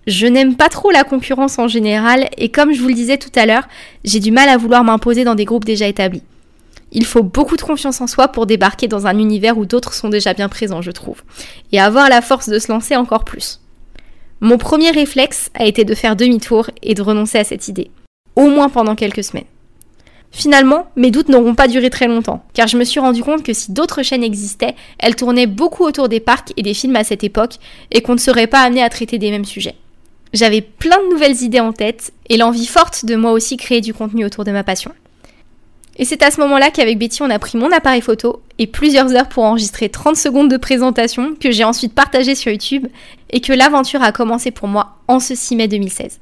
Je 0.07 0.27
n'aime 0.27 0.55
pas 0.55 0.69
trop 0.69 0.91
la 0.91 1.03
concurrence 1.03 1.59
en 1.59 1.67
général, 1.67 2.27
et 2.37 2.49
comme 2.49 2.73
je 2.73 2.81
vous 2.81 2.87
le 2.87 2.93
disais 2.93 3.17
tout 3.17 3.31
à 3.35 3.45
l'heure, 3.45 3.67
j'ai 4.03 4.19
du 4.19 4.31
mal 4.31 4.49
à 4.49 4.57
vouloir 4.57 4.83
m'imposer 4.83 5.23
dans 5.23 5.35
des 5.35 5.45
groupes 5.45 5.65
déjà 5.65 5.87
établis. 5.87 6.23
Il 6.91 7.05
faut 7.05 7.23
beaucoup 7.23 7.55
de 7.55 7.61
confiance 7.61 8.01
en 8.01 8.07
soi 8.07 8.27
pour 8.27 8.45
débarquer 8.45 8.87
dans 8.87 9.07
un 9.07 9.17
univers 9.17 9.57
où 9.57 9.65
d'autres 9.65 9.93
sont 9.93 10.09
déjà 10.09 10.33
bien 10.33 10.49
présents, 10.49 10.81
je 10.81 10.91
trouve, 10.91 11.21
et 11.71 11.79
avoir 11.79 12.09
la 12.09 12.21
force 12.21 12.49
de 12.49 12.59
se 12.59 12.71
lancer 12.71 12.95
encore 12.95 13.23
plus. 13.23 13.61
Mon 14.39 14.57
premier 14.57 14.91
réflexe 14.91 15.51
a 15.53 15.65
été 15.65 15.85
de 15.85 15.95
faire 15.95 16.15
demi-tour 16.15 16.69
et 16.81 16.95
de 16.95 17.01
renoncer 17.01 17.37
à 17.37 17.43
cette 17.43 17.67
idée, 17.67 17.91
au 18.35 18.49
moins 18.49 18.69
pendant 18.69 18.95
quelques 18.95 19.23
semaines. 19.23 19.45
Finalement, 20.31 20.87
mes 20.95 21.11
doutes 21.11 21.27
n'auront 21.27 21.55
pas 21.55 21.67
duré 21.67 21.89
très 21.89 22.07
longtemps, 22.07 22.43
car 22.53 22.67
je 22.67 22.77
me 22.77 22.85
suis 22.85 23.01
rendu 23.01 23.21
compte 23.21 23.43
que 23.43 23.53
si 23.53 23.73
d'autres 23.73 24.01
chaînes 24.01 24.23
existaient, 24.23 24.75
elles 24.97 25.15
tournaient 25.15 25.47
beaucoup 25.47 25.83
autour 25.83 26.07
des 26.07 26.21
parcs 26.21 26.53
et 26.55 26.63
des 26.63 26.73
films 26.73 26.95
à 26.95 27.03
cette 27.03 27.23
époque, 27.23 27.55
et 27.91 28.01
qu'on 28.01 28.13
ne 28.13 28.19
serait 28.19 28.47
pas 28.47 28.61
amené 28.61 28.81
à 28.81 28.89
traiter 28.89 29.17
des 29.17 29.29
mêmes 29.29 29.45
sujets. 29.45 29.75
J'avais 30.33 30.61
plein 30.61 30.97
de 31.03 31.09
nouvelles 31.11 31.41
idées 31.41 31.59
en 31.59 31.73
tête, 31.73 32.13
et 32.29 32.37
l'envie 32.37 32.65
forte 32.65 33.05
de 33.05 33.15
moi 33.15 33.33
aussi 33.33 33.57
créer 33.57 33.81
du 33.81 33.93
contenu 33.93 34.25
autour 34.25 34.45
de 34.45 34.51
ma 34.51 34.63
passion. 34.63 34.93
Et 35.97 36.05
c'est 36.05 36.23
à 36.23 36.31
ce 36.31 36.39
moment-là 36.39 36.71
qu'avec 36.71 36.97
Betty, 36.97 37.21
on 37.21 37.29
a 37.29 37.37
pris 37.37 37.57
mon 37.57 37.71
appareil 37.71 38.01
photo 38.01 38.41
et 38.57 38.67
plusieurs 38.67 39.13
heures 39.13 39.27
pour 39.27 39.43
enregistrer 39.43 39.89
30 39.89 40.15
secondes 40.15 40.49
de 40.49 40.55
présentation 40.55 41.35
que 41.35 41.51
j'ai 41.51 41.65
ensuite 41.65 41.93
partagé 41.93 42.33
sur 42.33 42.51
YouTube 42.51 42.87
et 43.29 43.41
que 43.41 43.51
l'aventure 43.51 44.01
a 44.01 44.13
commencé 44.13 44.51
pour 44.51 44.69
moi 44.69 44.95
en 45.09 45.19
ce 45.19 45.35
6 45.35 45.57
mai 45.57 45.67
2016. 45.67 46.19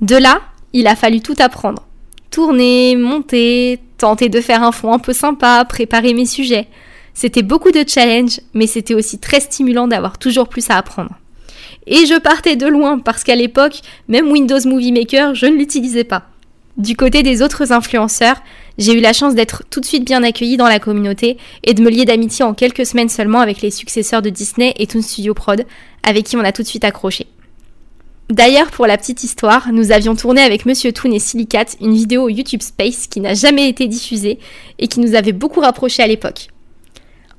De 0.00 0.16
là, 0.16 0.40
il 0.72 0.86
a 0.86 0.96
fallu 0.96 1.20
tout 1.20 1.36
apprendre 1.38 1.86
tourner, 2.34 2.96
monter, 2.96 3.78
tenter 3.96 4.28
de 4.28 4.40
faire 4.40 4.64
un 4.64 4.72
fond 4.72 4.92
un 4.92 4.98
peu 4.98 5.12
sympa, 5.12 5.64
préparer 5.64 6.14
mes 6.14 6.26
sujets. 6.26 6.66
C'était 7.14 7.44
beaucoup 7.44 7.70
de 7.70 7.84
challenges, 7.86 8.40
mais 8.54 8.66
c'était 8.66 8.94
aussi 8.94 9.20
très 9.20 9.38
stimulant 9.38 9.86
d'avoir 9.86 10.18
toujours 10.18 10.48
plus 10.48 10.68
à 10.68 10.76
apprendre. 10.76 11.12
Et 11.86 12.06
je 12.06 12.18
partais 12.18 12.56
de 12.56 12.66
loin 12.66 12.98
parce 12.98 13.22
qu'à 13.22 13.36
l'époque, 13.36 13.82
même 14.08 14.32
Windows 14.32 14.58
Movie 14.64 14.90
Maker, 14.90 15.36
je 15.36 15.46
ne 15.46 15.54
l'utilisais 15.56 16.02
pas. 16.02 16.24
Du 16.76 16.96
côté 16.96 17.22
des 17.22 17.40
autres 17.40 17.70
influenceurs, 17.70 18.42
j'ai 18.78 18.94
eu 18.94 19.00
la 19.00 19.12
chance 19.12 19.36
d'être 19.36 19.62
tout 19.70 19.78
de 19.78 19.86
suite 19.86 20.04
bien 20.04 20.24
accueillie 20.24 20.56
dans 20.56 20.66
la 20.66 20.80
communauté 20.80 21.38
et 21.62 21.72
de 21.72 21.82
me 21.82 21.90
lier 21.90 22.04
d'amitié 22.04 22.44
en 22.44 22.52
quelques 22.52 22.84
semaines 22.84 23.08
seulement 23.08 23.38
avec 23.38 23.62
les 23.62 23.70
successeurs 23.70 24.22
de 24.22 24.30
Disney 24.30 24.74
et 24.76 24.88
Toon 24.88 25.02
Studio 25.02 25.34
Prod, 25.34 25.64
avec 26.02 26.24
qui 26.26 26.36
on 26.36 26.40
a 26.40 26.50
tout 26.50 26.62
de 26.62 26.66
suite 26.66 26.84
accroché. 26.84 27.28
D'ailleurs, 28.30 28.70
pour 28.70 28.86
la 28.86 28.96
petite 28.96 29.22
histoire, 29.22 29.70
nous 29.70 29.92
avions 29.92 30.16
tourné 30.16 30.40
avec 30.40 30.64
Monsieur 30.64 30.92
Toon 30.92 31.12
et 31.12 31.18
Silicate 31.18 31.76
une 31.80 31.92
vidéo 31.92 32.30
YouTube 32.30 32.62
Space 32.62 33.06
qui 33.06 33.20
n'a 33.20 33.34
jamais 33.34 33.68
été 33.68 33.86
diffusée 33.86 34.38
et 34.78 34.88
qui 34.88 35.00
nous 35.00 35.14
avait 35.14 35.32
beaucoup 35.32 35.60
rapprochés 35.60 36.02
à 36.02 36.06
l'époque. 36.06 36.48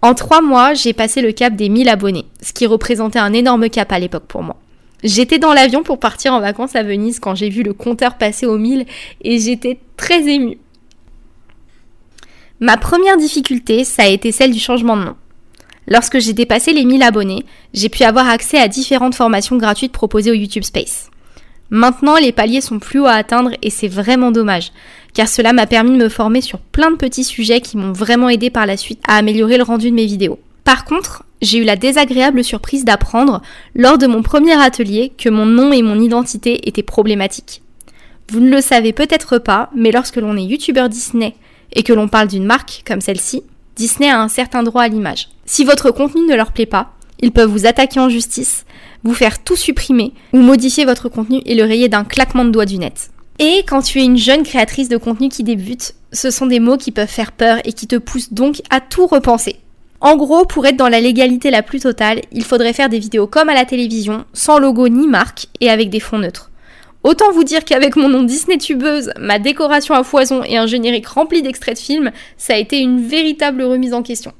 En 0.03 0.13
trois 0.13 0.41
mois, 0.41 0.75
j'ai 0.75 0.93
passé 0.93 1.23
le 1.23 1.31
cap 1.31 1.55
des 1.55 1.69
1000 1.69 1.89
abonnés, 1.89 2.25
ce 2.39 2.53
qui 2.53 2.67
représentait 2.67 3.17
un 3.17 3.33
énorme 3.33 3.69
cap 3.69 3.91
à 3.91 3.97
l'époque 3.97 4.27
pour 4.27 4.43
moi. 4.43 4.57
J'étais 5.03 5.39
dans 5.39 5.53
l'avion 5.53 5.81
pour 5.81 5.99
partir 5.99 6.33
en 6.33 6.39
vacances 6.39 6.75
à 6.75 6.83
Venise 6.83 7.19
quand 7.19 7.33
j'ai 7.33 7.49
vu 7.49 7.63
le 7.63 7.73
compteur 7.73 8.17
passer 8.17 8.45
aux 8.45 8.59
1000 8.59 8.85
et 9.21 9.39
j'étais 9.39 9.79
très 9.97 10.27
émue. 10.27 10.59
Ma 12.59 12.77
première 12.77 13.17
difficulté, 13.17 13.83
ça 13.83 14.03
a 14.03 14.07
été 14.07 14.31
celle 14.31 14.51
du 14.51 14.59
changement 14.59 14.97
de 14.97 15.05
nom. 15.05 15.15
Lorsque 15.87 16.19
j'ai 16.19 16.33
dépassé 16.33 16.73
les 16.73 16.85
1000 16.85 17.03
abonnés, 17.03 17.45
j'ai 17.73 17.89
pu 17.89 18.03
avoir 18.03 18.27
accès 18.27 18.57
à 18.57 18.67
différentes 18.67 19.15
formations 19.15 19.57
gratuites 19.57 19.91
proposées 19.91 20.31
au 20.31 20.35
YouTube 20.35 20.63
Space. 20.63 21.09
Maintenant, 21.69 22.17
les 22.17 22.31
paliers 22.31 22.61
sont 22.61 22.79
plus 22.79 22.99
hauts 22.99 23.05
à 23.05 23.13
atteindre 23.13 23.51
et 23.61 23.69
c'est 23.69 23.87
vraiment 23.87 24.31
dommage, 24.31 24.71
car 25.13 25.27
cela 25.27 25.53
m'a 25.53 25.65
permis 25.65 25.91
de 25.91 26.03
me 26.03 26.09
former 26.09 26.41
sur 26.41 26.59
plein 26.59 26.91
de 26.91 26.95
petits 26.95 27.23
sujets 27.23 27.61
qui 27.61 27.77
m'ont 27.77 27.91
vraiment 27.91 28.29
aidé 28.29 28.49
par 28.49 28.65
la 28.65 28.77
suite 28.77 29.01
à 29.07 29.17
améliorer 29.17 29.57
le 29.57 29.63
rendu 29.63 29.89
de 29.89 29.95
mes 29.95 30.05
vidéos. 30.05 30.39
Par 30.63 30.85
contre, 30.85 31.23
j'ai 31.41 31.59
eu 31.59 31.63
la 31.63 31.75
désagréable 31.75 32.43
surprise 32.43 32.85
d'apprendre, 32.85 33.41
lors 33.75 33.97
de 33.97 34.07
mon 34.07 34.21
premier 34.21 34.53
atelier, 34.53 35.11
que 35.17 35.29
mon 35.29 35.45
nom 35.45 35.71
et 35.71 35.81
mon 35.81 35.99
identité 35.99 36.67
étaient 36.67 36.83
problématiques. 36.83 37.61
Vous 38.29 38.39
ne 38.39 38.49
le 38.49 38.61
savez 38.61 38.93
peut-être 38.93 39.37
pas, 39.37 39.69
mais 39.75 39.91
lorsque 39.91 40.15
l'on 40.15 40.37
est 40.37 40.43
youtubeur 40.43 40.89
Disney 40.89 41.35
et 41.73 41.83
que 41.83 41.93
l'on 41.93 42.07
parle 42.07 42.27
d'une 42.27 42.45
marque 42.45 42.83
comme 42.87 43.01
celle-ci, 43.01 43.43
Disney 43.75 44.09
a 44.09 44.21
un 44.21 44.27
certain 44.27 44.63
droit 44.63 44.83
à 44.83 44.87
l'image. 44.87 45.27
Si 45.45 45.63
votre 45.63 45.91
contenu 45.91 46.21
ne 46.27 46.35
leur 46.35 46.51
plaît 46.51 46.65
pas, 46.65 46.93
ils 47.21 47.31
peuvent 47.31 47.49
vous 47.49 47.67
attaquer 47.67 47.99
en 47.99 48.09
justice, 48.09 48.65
vous 49.03 49.13
faire 49.13 49.43
tout 49.43 49.55
supprimer 49.55 50.13
ou 50.33 50.39
modifier 50.39 50.85
votre 50.85 51.07
contenu 51.07 51.41
et 51.45 51.55
le 51.55 51.63
rayer 51.63 51.87
d'un 51.87 52.03
claquement 52.03 52.45
de 52.45 52.49
doigts 52.49 52.65
du 52.65 52.77
net. 52.79 53.11
Et 53.37 53.63
quand 53.67 53.81
tu 53.81 53.99
es 53.99 54.05
une 54.05 54.17
jeune 54.17 54.43
créatrice 54.43 54.89
de 54.89 54.97
contenu 54.97 55.29
qui 55.29 55.43
débute, 55.43 55.93
ce 56.11 56.31
sont 56.31 56.47
des 56.47 56.59
mots 56.59 56.77
qui 56.77 56.91
peuvent 56.91 57.07
faire 57.07 57.31
peur 57.31 57.59
et 57.63 57.73
qui 57.73 57.85
te 57.85 57.95
poussent 57.97 58.33
donc 58.33 58.61
à 58.69 58.79
tout 58.79 59.05
repenser. 59.05 59.57
En 60.01 60.17
gros, 60.17 60.45
pour 60.45 60.65
être 60.65 60.77
dans 60.77 60.89
la 60.89 60.99
légalité 60.99 61.51
la 61.51 61.63
plus 61.63 61.79
totale, 61.79 62.21
il 62.31 62.43
faudrait 62.43 62.73
faire 62.73 62.89
des 62.89 62.99
vidéos 62.99 63.27
comme 63.27 63.49
à 63.49 63.53
la 63.53 63.65
télévision, 63.65 64.25
sans 64.33 64.57
logo 64.57 64.87
ni 64.87 65.07
marque 65.07 65.47
et 65.61 65.69
avec 65.69 65.89
des 65.89 65.99
fonds 65.99 66.19
neutres. 66.19 66.51
Autant 67.03 67.31
vous 67.31 67.43
dire 67.43 67.65
qu'avec 67.65 67.95
mon 67.97 68.09
nom 68.09 68.23
Disney 68.23 68.57
tubeuse, 68.57 69.11
ma 69.19 69.37
décoration 69.37 69.93
à 69.93 70.03
foison 70.03 70.43
et 70.43 70.57
un 70.57 70.65
générique 70.65 71.07
rempli 71.07 71.41
d'extraits 71.43 71.75
de 71.75 71.81
films, 71.81 72.11
ça 72.37 72.53
a 72.53 72.57
été 72.57 72.79
une 72.79 73.05
véritable 73.05 73.61
remise 73.61 73.93
en 73.93 74.01
question. 74.01 74.33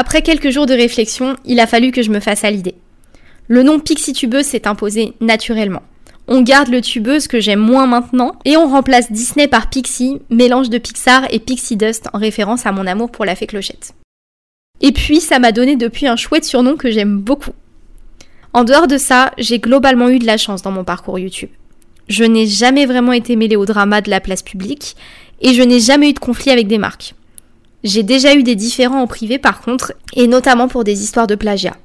Après 0.00 0.22
quelques 0.22 0.48
jours 0.48 0.64
de 0.64 0.72
réflexion, 0.72 1.36
il 1.44 1.60
a 1.60 1.66
fallu 1.66 1.92
que 1.92 2.00
je 2.00 2.08
me 2.08 2.20
fasse 2.20 2.42
à 2.42 2.50
l'idée. 2.50 2.74
Le 3.48 3.62
nom 3.62 3.78
Pixie 3.78 4.14
Tubeuse 4.14 4.46
s'est 4.46 4.66
imposé 4.66 5.12
naturellement. 5.20 5.82
On 6.26 6.40
garde 6.40 6.68
le 6.68 6.80
tubeuse 6.80 7.28
que 7.28 7.38
j'aime 7.38 7.60
moins 7.60 7.86
maintenant 7.86 8.32
et 8.46 8.56
on 8.56 8.66
remplace 8.66 9.12
Disney 9.12 9.46
par 9.46 9.68
Pixie, 9.68 10.16
mélange 10.30 10.70
de 10.70 10.78
Pixar 10.78 11.26
et 11.28 11.38
Pixie 11.38 11.76
Dust 11.76 12.08
en 12.14 12.18
référence 12.18 12.64
à 12.64 12.72
mon 12.72 12.86
amour 12.86 13.10
pour 13.10 13.26
la 13.26 13.36
fée 13.36 13.46
clochette. 13.46 13.92
Et 14.80 14.92
puis 14.92 15.20
ça 15.20 15.38
m'a 15.38 15.52
donné 15.52 15.76
depuis 15.76 16.06
un 16.06 16.16
chouette 16.16 16.46
surnom 16.46 16.76
que 16.76 16.90
j'aime 16.90 17.18
beaucoup. 17.18 17.52
En 18.54 18.64
dehors 18.64 18.86
de 18.86 18.96
ça, 18.96 19.32
j'ai 19.36 19.58
globalement 19.58 20.08
eu 20.08 20.18
de 20.18 20.24
la 20.24 20.38
chance 20.38 20.62
dans 20.62 20.72
mon 20.72 20.84
parcours 20.84 21.18
YouTube. 21.18 21.50
Je 22.08 22.24
n'ai 22.24 22.46
jamais 22.46 22.86
vraiment 22.86 23.12
été 23.12 23.36
mêlée 23.36 23.56
au 23.56 23.66
drama 23.66 24.00
de 24.00 24.08
la 24.08 24.20
place 24.20 24.40
publique 24.40 24.96
et 25.42 25.52
je 25.52 25.62
n'ai 25.62 25.78
jamais 25.78 26.08
eu 26.08 26.14
de 26.14 26.18
conflit 26.18 26.52
avec 26.52 26.68
des 26.68 26.78
marques. 26.78 27.14
J'ai 27.82 28.02
déjà 28.02 28.34
eu 28.34 28.42
des 28.42 28.56
différends 28.56 29.02
en 29.02 29.06
privé 29.06 29.38
par 29.38 29.60
contre, 29.60 29.94
et 30.14 30.26
notamment 30.26 30.68
pour 30.68 30.84
des 30.84 31.02
histoires 31.02 31.26
de 31.26 31.34
plagiat. 31.34 31.76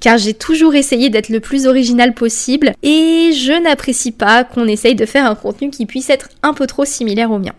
Car 0.00 0.18
j'ai 0.18 0.34
toujours 0.34 0.74
essayé 0.74 1.10
d'être 1.10 1.28
le 1.28 1.40
plus 1.40 1.66
original 1.66 2.14
possible 2.14 2.74
et 2.82 3.32
je 3.32 3.60
n'apprécie 3.62 4.12
pas 4.12 4.44
qu'on 4.44 4.68
essaye 4.68 4.94
de 4.94 5.06
faire 5.06 5.26
un 5.26 5.34
contenu 5.34 5.70
qui 5.70 5.86
puisse 5.86 6.10
être 6.10 6.28
un 6.42 6.54
peu 6.54 6.66
trop 6.66 6.84
similaire 6.84 7.32
au 7.32 7.38
mien. 7.38 7.54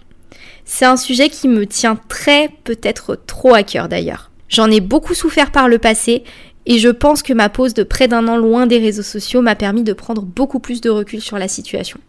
C'est 0.63 0.85
un 0.85 0.97
sujet 0.97 1.29
qui 1.29 1.47
me 1.47 1.65
tient 1.65 1.99
très, 2.07 2.49
peut-être 2.63 3.19
trop 3.25 3.53
à 3.53 3.63
cœur 3.63 3.89
d'ailleurs. 3.89 4.31
J'en 4.47 4.71
ai 4.71 4.79
beaucoup 4.79 5.13
souffert 5.13 5.51
par 5.51 5.67
le 5.67 5.79
passé 5.79 6.23
et 6.65 6.77
je 6.77 6.89
pense 6.89 7.23
que 7.23 7.33
ma 7.33 7.49
pause 7.49 7.73
de 7.73 7.83
près 7.83 8.07
d'un 8.07 8.27
an 8.27 8.37
loin 8.37 8.67
des 8.67 8.77
réseaux 8.77 9.03
sociaux 9.03 9.41
m'a 9.41 9.55
permis 9.55 9.83
de 9.83 9.93
prendre 9.93 10.21
beaucoup 10.21 10.59
plus 10.59 10.79
de 10.81 10.89
recul 10.89 11.21
sur 11.21 11.37
la 11.39 11.47
situation. 11.47 11.99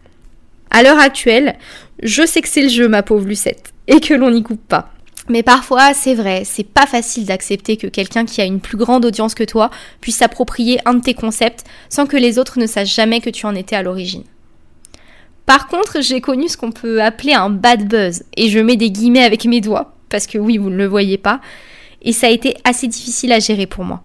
À 0.69 0.83
l'heure 0.83 0.99
actuelle, 0.99 1.57
je 2.01 2.25
sais 2.25 2.41
que 2.41 2.47
c'est 2.47 2.61
le 2.61 2.69
jeu, 2.69 2.87
ma 2.87 3.03
pauvre 3.03 3.25
Lucette, 3.25 3.73
et 3.87 3.99
que 3.99 4.13
l'on 4.13 4.31
n'y 4.31 4.43
coupe 4.43 4.65
pas. 4.67 4.93
Mais 5.29 5.43
parfois, 5.43 5.93
c'est 5.93 6.15
vrai, 6.15 6.43
c'est 6.45 6.63
pas 6.63 6.87
facile 6.87 7.25
d'accepter 7.25 7.77
que 7.77 7.87
quelqu'un 7.87 8.25
qui 8.25 8.41
a 8.41 8.45
une 8.45 8.59
plus 8.59 8.77
grande 8.77 9.05
audience 9.05 9.35
que 9.35 9.43
toi 9.43 9.69
puisse 10.01 10.17
s'approprier 10.17 10.79
un 10.85 10.95
de 10.95 11.01
tes 11.01 11.13
concepts 11.13 11.63
sans 11.89 12.07
que 12.07 12.17
les 12.17 12.39
autres 12.39 12.59
ne 12.59 12.65
sachent 12.65 12.95
jamais 12.95 13.21
que 13.21 13.29
tu 13.29 13.45
en 13.45 13.55
étais 13.55 13.75
à 13.75 13.83
l'origine. 13.83 14.23
Par 15.45 15.67
contre, 15.67 16.01
j'ai 16.01 16.21
connu 16.21 16.47
ce 16.47 16.57
qu'on 16.57 16.71
peut 16.71 17.01
appeler 17.01 17.33
un 17.33 17.49
bad 17.49 17.87
buzz, 17.87 18.23
et 18.37 18.49
je 18.49 18.59
mets 18.59 18.77
des 18.77 18.91
guillemets 18.91 19.23
avec 19.23 19.45
mes 19.45 19.61
doigts, 19.61 19.93
parce 20.09 20.27
que 20.27 20.37
oui, 20.37 20.57
vous 20.57 20.69
ne 20.69 20.77
le 20.77 20.87
voyez 20.87 21.17
pas, 21.17 21.41
et 22.01 22.13
ça 22.13 22.27
a 22.27 22.31
été 22.31 22.55
assez 22.63 22.87
difficile 22.87 23.31
à 23.31 23.39
gérer 23.39 23.67
pour 23.67 23.83
moi. 23.83 24.03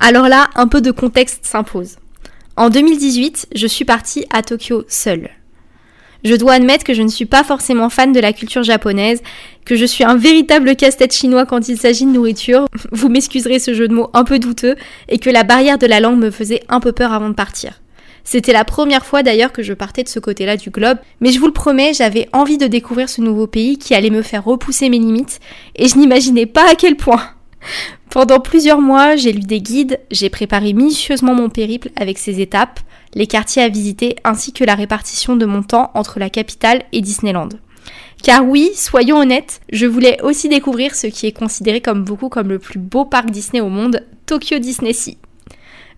Alors 0.00 0.28
là, 0.28 0.48
un 0.54 0.68
peu 0.68 0.80
de 0.80 0.90
contexte 0.90 1.44
s'impose. 1.44 1.96
En 2.56 2.70
2018, 2.70 3.48
je 3.54 3.66
suis 3.66 3.84
partie 3.84 4.26
à 4.30 4.42
Tokyo 4.42 4.84
seule. 4.88 5.30
Je 6.24 6.34
dois 6.34 6.54
admettre 6.54 6.84
que 6.84 6.94
je 6.94 7.02
ne 7.02 7.08
suis 7.08 7.26
pas 7.26 7.44
forcément 7.44 7.90
fan 7.90 8.12
de 8.12 8.20
la 8.20 8.32
culture 8.32 8.62
japonaise, 8.64 9.22
que 9.64 9.76
je 9.76 9.84
suis 9.84 10.04
un 10.04 10.16
véritable 10.16 10.74
casse-tête 10.74 11.14
chinois 11.14 11.46
quand 11.46 11.68
il 11.68 11.78
s'agit 11.78 12.06
de 12.06 12.10
nourriture, 12.10 12.66
vous 12.92 13.08
m'excuserez 13.08 13.58
ce 13.58 13.74
jeu 13.74 13.86
de 13.86 13.94
mots 13.94 14.10
un 14.14 14.24
peu 14.24 14.38
douteux, 14.38 14.74
et 15.08 15.18
que 15.18 15.30
la 15.30 15.44
barrière 15.44 15.78
de 15.78 15.86
la 15.86 16.00
langue 16.00 16.18
me 16.18 16.30
faisait 16.30 16.62
un 16.68 16.80
peu 16.80 16.92
peur 16.92 17.12
avant 17.12 17.28
de 17.28 17.34
partir. 17.34 17.80
C'était 18.24 18.52
la 18.52 18.64
première 18.64 19.06
fois 19.06 19.22
d'ailleurs 19.22 19.52
que 19.52 19.62
je 19.62 19.72
partais 19.72 20.02
de 20.02 20.08
ce 20.08 20.18
côté-là 20.18 20.56
du 20.56 20.70
globe, 20.70 20.98
mais 21.20 21.32
je 21.32 21.38
vous 21.38 21.46
le 21.46 21.52
promets, 21.52 21.94
j'avais 21.94 22.28
envie 22.32 22.58
de 22.58 22.66
découvrir 22.66 23.08
ce 23.08 23.20
nouveau 23.20 23.46
pays 23.46 23.78
qui 23.78 23.94
allait 23.94 24.10
me 24.10 24.22
faire 24.22 24.44
repousser 24.44 24.90
mes 24.90 24.98
limites, 24.98 25.40
et 25.76 25.88
je 25.88 25.96
n'imaginais 25.96 26.46
pas 26.46 26.68
à 26.68 26.74
quel 26.74 26.96
point. 26.96 27.30
Pendant 28.10 28.40
plusieurs 28.40 28.80
mois, 28.80 29.16
j'ai 29.16 29.32
lu 29.32 29.40
des 29.40 29.60
guides, 29.60 30.00
j'ai 30.10 30.30
préparé 30.30 30.72
minutieusement 30.72 31.34
mon 31.34 31.50
périple 31.50 31.90
avec 31.96 32.18
ses 32.18 32.40
étapes, 32.40 32.80
les 33.14 33.26
quartiers 33.26 33.62
à 33.62 33.68
visiter 33.68 34.16
ainsi 34.24 34.52
que 34.52 34.64
la 34.64 34.74
répartition 34.74 35.36
de 35.36 35.46
mon 35.46 35.62
temps 35.62 35.90
entre 35.94 36.18
la 36.18 36.30
capitale 36.30 36.82
et 36.92 37.00
Disneyland. 37.00 37.50
Car 38.22 38.44
oui, 38.44 38.70
soyons 38.74 39.18
honnêtes, 39.18 39.60
je 39.72 39.86
voulais 39.86 40.20
aussi 40.22 40.48
découvrir 40.48 40.94
ce 40.94 41.06
qui 41.06 41.26
est 41.26 41.32
considéré 41.32 41.80
comme 41.80 42.04
beaucoup 42.04 42.28
comme 42.28 42.48
le 42.48 42.58
plus 42.58 42.78
beau 42.78 43.04
parc 43.04 43.30
Disney 43.30 43.60
au 43.60 43.68
monde, 43.68 44.04
Tokyo 44.26 44.58
Disney 44.58 44.92
Sea. 44.92 45.18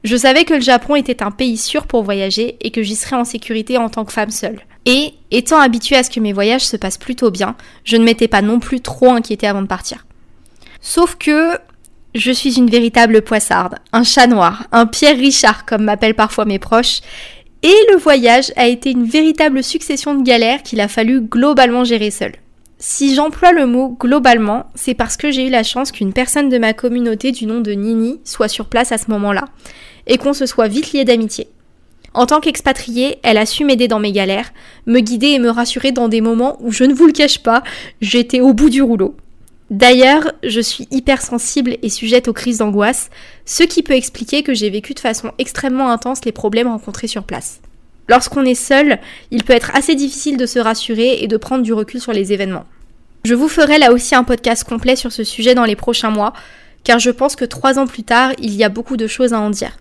Je 0.03 0.17
savais 0.17 0.45
que 0.45 0.55
le 0.55 0.61
Japon 0.61 0.97
était 0.97 1.23
un 1.23 1.31
pays 1.31 1.59
sûr 1.59 1.87
pour 1.87 2.03
voyager 2.03 2.57
et 2.61 2.71
que 2.71 2.83
j'y 2.83 2.97
serais 2.97 3.17
en 3.17 3.25
sécurité 3.25 3.77
en 3.77 3.89
tant 3.89 4.05
que 4.05 4.13
femme 4.13 4.31
seule. 4.31 4.61
Et, 4.87 5.13
étant 5.31 5.61
habituée 5.61 5.97
à 5.97 6.03
ce 6.03 6.11
que 6.11 6.21
mes 6.21 6.33
voyages 6.33 6.67
se 6.67 6.77
passent 6.77 6.97
plutôt 6.97 7.31
bien, 7.31 7.55
je 7.85 7.97
ne 7.97 8.05
m'étais 8.05 8.29
pas 8.29 8.41
non 8.41 8.61
plus 8.61 8.81
trop 8.81 9.13
inquiétée 9.13 9.47
avant 9.47 9.63
de 9.63 9.67
partir. 9.67 10.07
Sauf 10.81 11.17
que 11.17 11.59
je 12.15 12.33
suis 12.33 12.59
une 12.59 12.71
véritable 12.71 13.23
poissarde, 13.23 13.77
un 13.93 14.03
chat 14.03 14.27
noir, 14.27 14.67
un 14.73 14.87
Pierre 14.87 15.17
Richard 15.17 15.65
comme 15.67 15.85
m'appellent 15.85 16.15
parfois 16.15 16.45
mes 16.45 16.59
proches, 16.59 17.01
et 17.63 17.77
le 17.91 17.99
voyage 17.99 18.53
a 18.57 18.67
été 18.67 18.91
une 18.91 19.05
véritable 19.05 19.63
succession 19.63 20.15
de 20.15 20.23
galères 20.23 20.63
qu'il 20.63 20.81
a 20.81 20.89
fallu 20.89 21.21
globalement 21.21 21.85
gérer 21.85 22.11
seul. 22.11 22.33
Si 22.79 23.15
j'emploie 23.15 23.53
le 23.53 23.67
mot 23.67 23.95
globalement, 24.01 24.67
c'est 24.75 24.95
parce 24.95 25.19
que 25.19 25.31
j'ai 25.31 25.47
eu 25.47 25.51
la 25.51 25.63
chance 25.63 25.93
qu'une 25.93 26.15
personne 26.15 26.49
de 26.49 26.57
ma 26.57 26.73
communauté 26.73 27.31
du 27.31 27.45
nom 27.45 27.61
de 27.61 27.73
Nini 27.73 28.21
soit 28.25 28.49
sur 28.49 28.67
place 28.67 28.93
à 28.93 28.99
ce 28.99 29.11
moment-là, 29.11 29.45
et 30.07 30.17
qu'on 30.17 30.33
se 30.33 30.47
soit 30.47 30.69
vite 30.69 30.93
lié 30.93 31.05
d'amitié. 31.05 31.49
En 32.15 32.27
tant 32.27 32.41
qu'expatriée, 32.41 33.19
elle 33.23 33.37
a 33.37 33.47
su 33.47 33.65
m'aider 33.65 33.87
dans 33.87 34.01
mes 34.01 34.13
galères, 34.13 34.53
me 34.87 35.01
guider 35.01 35.29
et 35.29 35.39
me 35.39 35.51
rassurer 35.51 35.93
dans 35.93 36.09
des 36.09 36.23
moments 36.23 36.57
où, 36.61 36.73
je 36.73 36.85
ne 36.85 36.95
vous 36.95 37.07
le 37.07 37.13
cache 37.13 37.41
pas, 37.41 37.63
j'étais 38.01 38.41
au 38.41 38.55
bout 38.55 38.71
du 38.71 38.83
rouleau. 38.83 39.15
D'ailleurs, 39.71 40.33
je 40.43 40.61
suis 40.61 40.89
hypersensible 40.91 41.77
et 41.83 41.89
sujette 41.89 42.27
aux 42.27 42.33
crises 42.33 42.59
d'angoisse, 42.59 43.09
ce 43.45 43.63
qui 43.63 43.85
peut 43.85 43.95
expliquer 43.95 44.43
que 44.43 44.53
j'ai 44.53 44.69
vécu 44.69 44.95
de 44.95 45.01
façon 45.01 45.31
extrêmement 45.39 45.91
intense 45.91 46.25
les 46.25 46.33
problèmes 46.33 46.67
rencontrés 46.67 47.07
sur 47.07 47.23
place. 47.23 47.61
Lorsqu'on 48.09 48.45
est 48.45 48.57
seul, 48.57 48.99
il 49.31 49.45
peut 49.45 49.53
être 49.53 49.71
assez 49.73 49.95
difficile 49.95 50.37
de 50.37 50.47
se 50.47 50.59
rassurer 50.59 51.23
et 51.23 51.29
de 51.29 51.37
prendre 51.37 51.63
du 51.63 51.73
recul 51.73 52.01
sur 52.01 52.13
les 52.13 52.33
événements. 52.33 52.67
Je 53.25 53.35
vous 53.35 53.49
ferai 53.49 53.79
là 53.79 53.93
aussi 53.93 54.17
un 54.17 54.25
podcast 54.25 54.65
complet 54.65 54.97
sur 54.97 55.13
ce 55.13 55.23
sujet 55.23 55.55
dans 55.55 55.65
les 55.65 55.77
prochains 55.77 56.11
mois, 56.11 56.33
car 56.83 56.99
je 56.99 57.11
pense 57.11 57.37
que 57.37 57.45
trois 57.45 57.79
ans 57.79 57.87
plus 57.87 58.03
tard, 58.03 58.33
il 58.41 58.55
y 58.55 58.65
a 58.65 58.69
beaucoup 58.69 58.97
de 58.97 59.07
choses 59.07 59.33
à 59.33 59.39
en 59.39 59.51
dire. 59.51 59.77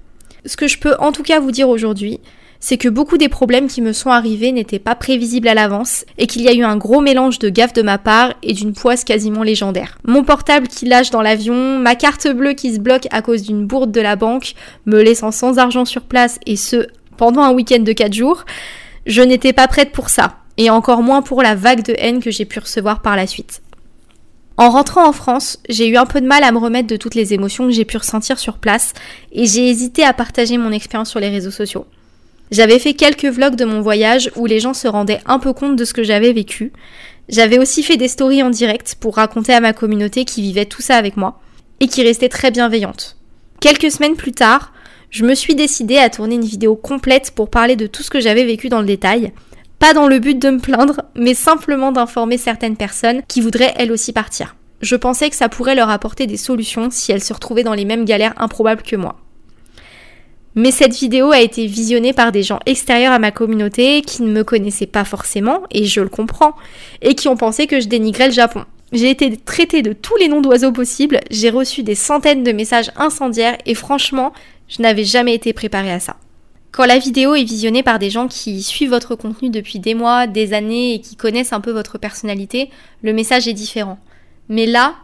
Ce 0.46 0.56
que 0.56 0.68
je 0.68 0.78
peux 0.78 0.96
en 1.00 1.12
tout 1.12 1.24
cas 1.24 1.40
vous 1.40 1.52
dire 1.52 1.68
aujourd'hui, 1.68 2.20
c'est 2.60 2.78
que 2.78 2.90
beaucoup 2.90 3.18
des 3.18 3.30
problèmes 3.30 3.68
qui 3.68 3.82
me 3.82 3.94
sont 3.94 4.10
arrivés 4.10 4.52
n'étaient 4.52 4.80
pas 4.80 4.96
prévisibles 4.96 5.48
à 5.48 5.54
l'avance 5.54 6.06
et 6.18 6.28
qu'il 6.28 6.42
y 6.42 6.50
a 6.50 6.54
eu 6.54 6.64
un 6.64 6.76
gros 6.78 7.00
mélange 7.00 7.40
de 7.40 7.50
gaffe 7.50 7.74
de 7.74 7.82
ma 7.82 7.98
part 7.98 8.34
et 8.44 8.54
d'une 8.54 8.74
poisse 8.74 9.04
quasiment 9.04 9.44
légendaire. 9.44 9.98
Mon 10.06 10.24
portable 10.24 10.68
qui 10.68 10.86
lâche 10.86 11.10
dans 11.10 11.22
l'avion, 11.22 11.80
ma 11.80 11.96
carte 11.96 12.28
bleue 12.28 12.54
qui 12.54 12.74
se 12.74 12.80
bloque 12.80 13.08
à 13.12 13.22
cause 13.22 13.44
d'une 13.44 13.66
bourde 13.66 13.92
de 13.92 14.02
la 14.02 14.16
banque, 14.16 14.54
me 14.86 15.02
laissant 15.02 15.32
sans 15.32 15.58
argent 15.58 15.86
sur 15.86 16.02
place 16.02 16.40
et 16.46 16.56
ce 16.56 16.88
pendant 17.18 17.42
un 17.42 17.54
week-end 17.54 17.80
de 17.80 17.92
4 17.92 18.14
jours, 18.14 18.46
je 19.06 19.22
n'étais 19.22 19.54
pas 19.54 19.68
prête 19.68 19.92
pour 19.92 20.10
ça 20.10 20.38
et 20.58 20.70
encore 20.70 21.02
moins 21.02 21.22
pour 21.22 21.42
la 21.42 21.56
vague 21.56 21.84
de 21.84 21.94
haine 21.98 22.22
que 22.22 22.32
j'ai 22.32 22.46
pu 22.46 22.60
recevoir 22.60 23.02
par 23.02 23.16
la 23.16 23.28
suite. 23.28 23.62
En 24.58 24.72
rentrant 24.72 25.08
en 25.08 25.14
France, 25.14 25.60
j'ai 25.70 25.88
eu 25.88 25.96
un 25.96 26.06
peu 26.06 26.20
de 26.20 26.28
mal 26.28 26.44
à 26.44 26.52
me 26.52 26.58
remettre 26.58 26.88
de 26.88 26.98
toutes 26.98 27.16
les 27.16 27.34
émotions 27.34 27.66
que 27.66 27.72
j'ai 27.72 27.86
pu 27.86 27.96
ressentir 27.96 28.38
sur 28.38 28.58
place 28.58 28.92
et 29.32 29.46
j'ai 29.46 29.70
hésité 29.70 30.04
à 30.04 30.12
partager 30.12 30.58
mon 30.58 30.74
expérience 30.74 31.10
sur 31.10 31.22
les 31.22 31.30
réseaux 31.30 31.52
sociaux. 31.52 31.86
J'avais 32.52 32.80
fait 32.80 32.94
quelques 32.94 33.26
vlogs 33.26 33.56
de 33.56 33.66
mon 33.66 33.82
voyage 33.82 34.32
où 34.36 34.48
les 34.48 34.60
gens 34.60 34.74
se 34.74 34.88
rendaient 34.88 35.22
un 35.26 35.38
peu 35.38 35.54
compte 35.54 35.76
de 35.76 35.86
ce 35.86 35.94
que 35.94 36.04
j'avais 36.04 36.34
vécu. 36.34 36.74
J'avais 37.28 37.60
aussi 37.60 37.84
fait 37.84 37.98
des 37.98 38.08
stories 38.08 38.42
en 38.42 38.50
direct 38.50 38.96
pour 39.00 39.18
raconter 39.18 39.54
à 39.54 39.60
ma 39.60 39.74
communauté 39.74 40.26
qui 40.26 40.42
vivait 40.42 40.66
tout 40.66 40.82
ça 40.82 40.96
avec 40.96 41.16
moi 41.16 41.40
et 41.80 41.88
qui 41.88 42.02
restait 42.02 42.30
très 42.30 42.50
bienveillante. 42.50 43.18
Quelques 43.60 43.92
semaines 43.92 44.16
plus 44.16 44.32
tard, 44.32 44.74
je 45.12 45.26
me 45.26 45.36
suis 45.36 45.54
décidée 45.54 45.98
à 45.98 46.10
tourner 46.10 46.36
une 46.36 46.44
vidéo 46.44 46.76
complète 46.76 47.32
pour 47.32 47.50
parler 47.50 47.76
de 47.76 47.88
tout 47.88 48.02
ce 48.02 48.10
que 48.10 48.20
j'avais 48.20 48.46
vécu 48.46 48.70
dans 48.70 48.80
le 48.80 48.88
détail, 48.88 49.32
pas 49.78 49.94
dans 49.94 50.08
le 50.08 50.20
but 50.20 50.40
de 50.40 50.50
me 50.50 50.60
plaindre, 50.60 51.02
mais 51.16 51.36
simplement 51.36 51.92
d'informer 51.92 52.38
certaines 52.38 52.78
personnes 52.78 53.22
qui 53.28 53.42
voudraient 53.42 53.74
elles 53.78 53.92
aussi 53.92 54.12
partir. 54.12 54.56
Je 54.82 54.96
pensais 54.96 55.30
que 55.30 55.36
ça 55.36 55.50
pourrait 55.50 55.76
leur 55.76 55.90
apporter 55.90 56.26
des 56.26 56.38
solutions 56.38 56.90
si 56.90 57.12
elles 57.12 57.24
se 57.24 57.34
retrouvaient 57.34 57.64
dans 57.64 57.74
les 57.74 57.86
mêmes 57.86 58.06
galères 58.06 58.34
improbables 58.38 58.82
que 58.82 58.96
moi. 58.96 59.20
Mais 60.56 60.72
cette 60.72 60.96
vidéo 60.96 61.32
a 61.32 61.42
été 61.42 61.66
visionnée 61.68 62.14
par 62.14 62.32
des 62.32 62.44
gens 62.44 62.60
extérieurs 62.66 63.14
à 63.14 63.20
ma 63.20 63.32
communauté 63.32 64.02
qui 64.02 64.24
ne 64.24 64.32
me 64.32 64.44
connaissaient 64.44 64.88
pas 64.88 65.06
forcément, 65.06 65.64
et 65.72 65.86
je 65.86 66.02
le 66.02 66.10
comprends, 66.10 66.56
et 67.02 67.16
qui 67.16 67.28
ont 67.28 67.38
pensé 67.38 67.68
que 67.68 67.80
je 67.80 67.88
dénigrais 67.88 68.28
le 68.28 68.34
Japon. 68.34 68.66
J'ai 68.92 69.12
été 69.12 69.38
traitée 69.38 69.84
de 69.84 69.94
tous 69.94 70.16
les 70.18 70.28
noms 70.28 70.42
d'oiseaux 70.42 70.72
possibles, 70.72 71.20
j'ai 71.30 71.52
reçu 71.52 71.84
des 71.84 71.96
centaines 71.96 72.44
de 72.44 72.52
messages 72.52 72.92
incendiaires, 72.96 73.58
et 73.68 73.76
franchement, 73.76 74.34
je 74.68 74.82
n'avais 74.82 75.04
jamais 75.04 75.36
été 75.36 75.54
préparée 75.54 75.92
à 75.92 76.00
ça. 76.00 76.16
Quand 76.72 76.86
la 76.86 77.00
vidéo 77.00 77.36
est 77.36 77.44
visionnée 77.44 77.84
par 77.84 78.00
des 78.00 78.10
gens 78.10 78.28
qui 78.28 78.62
suivent 78.64 78.90
votre 78.90 79.16
contenu 79.16 79.50
depuis 79.50 79.80
des 79.80 79.94
mois, 79.94 80.28
des 80.28 80.54
années 80.54 80.96
et 80.96 81.02
qui 81.02 81.16
connaissent 81.16 81.54
un 81.54 81.62
peu 81.62 81.72
votre 81.72 81.98
personnalité, 81.98 82.70
le 83.02 83.14
message 83.14 83.48
est 83.48 83.54
différent. 83.54 84.00
Mais 84.50 84.66
là, 84.66 84.96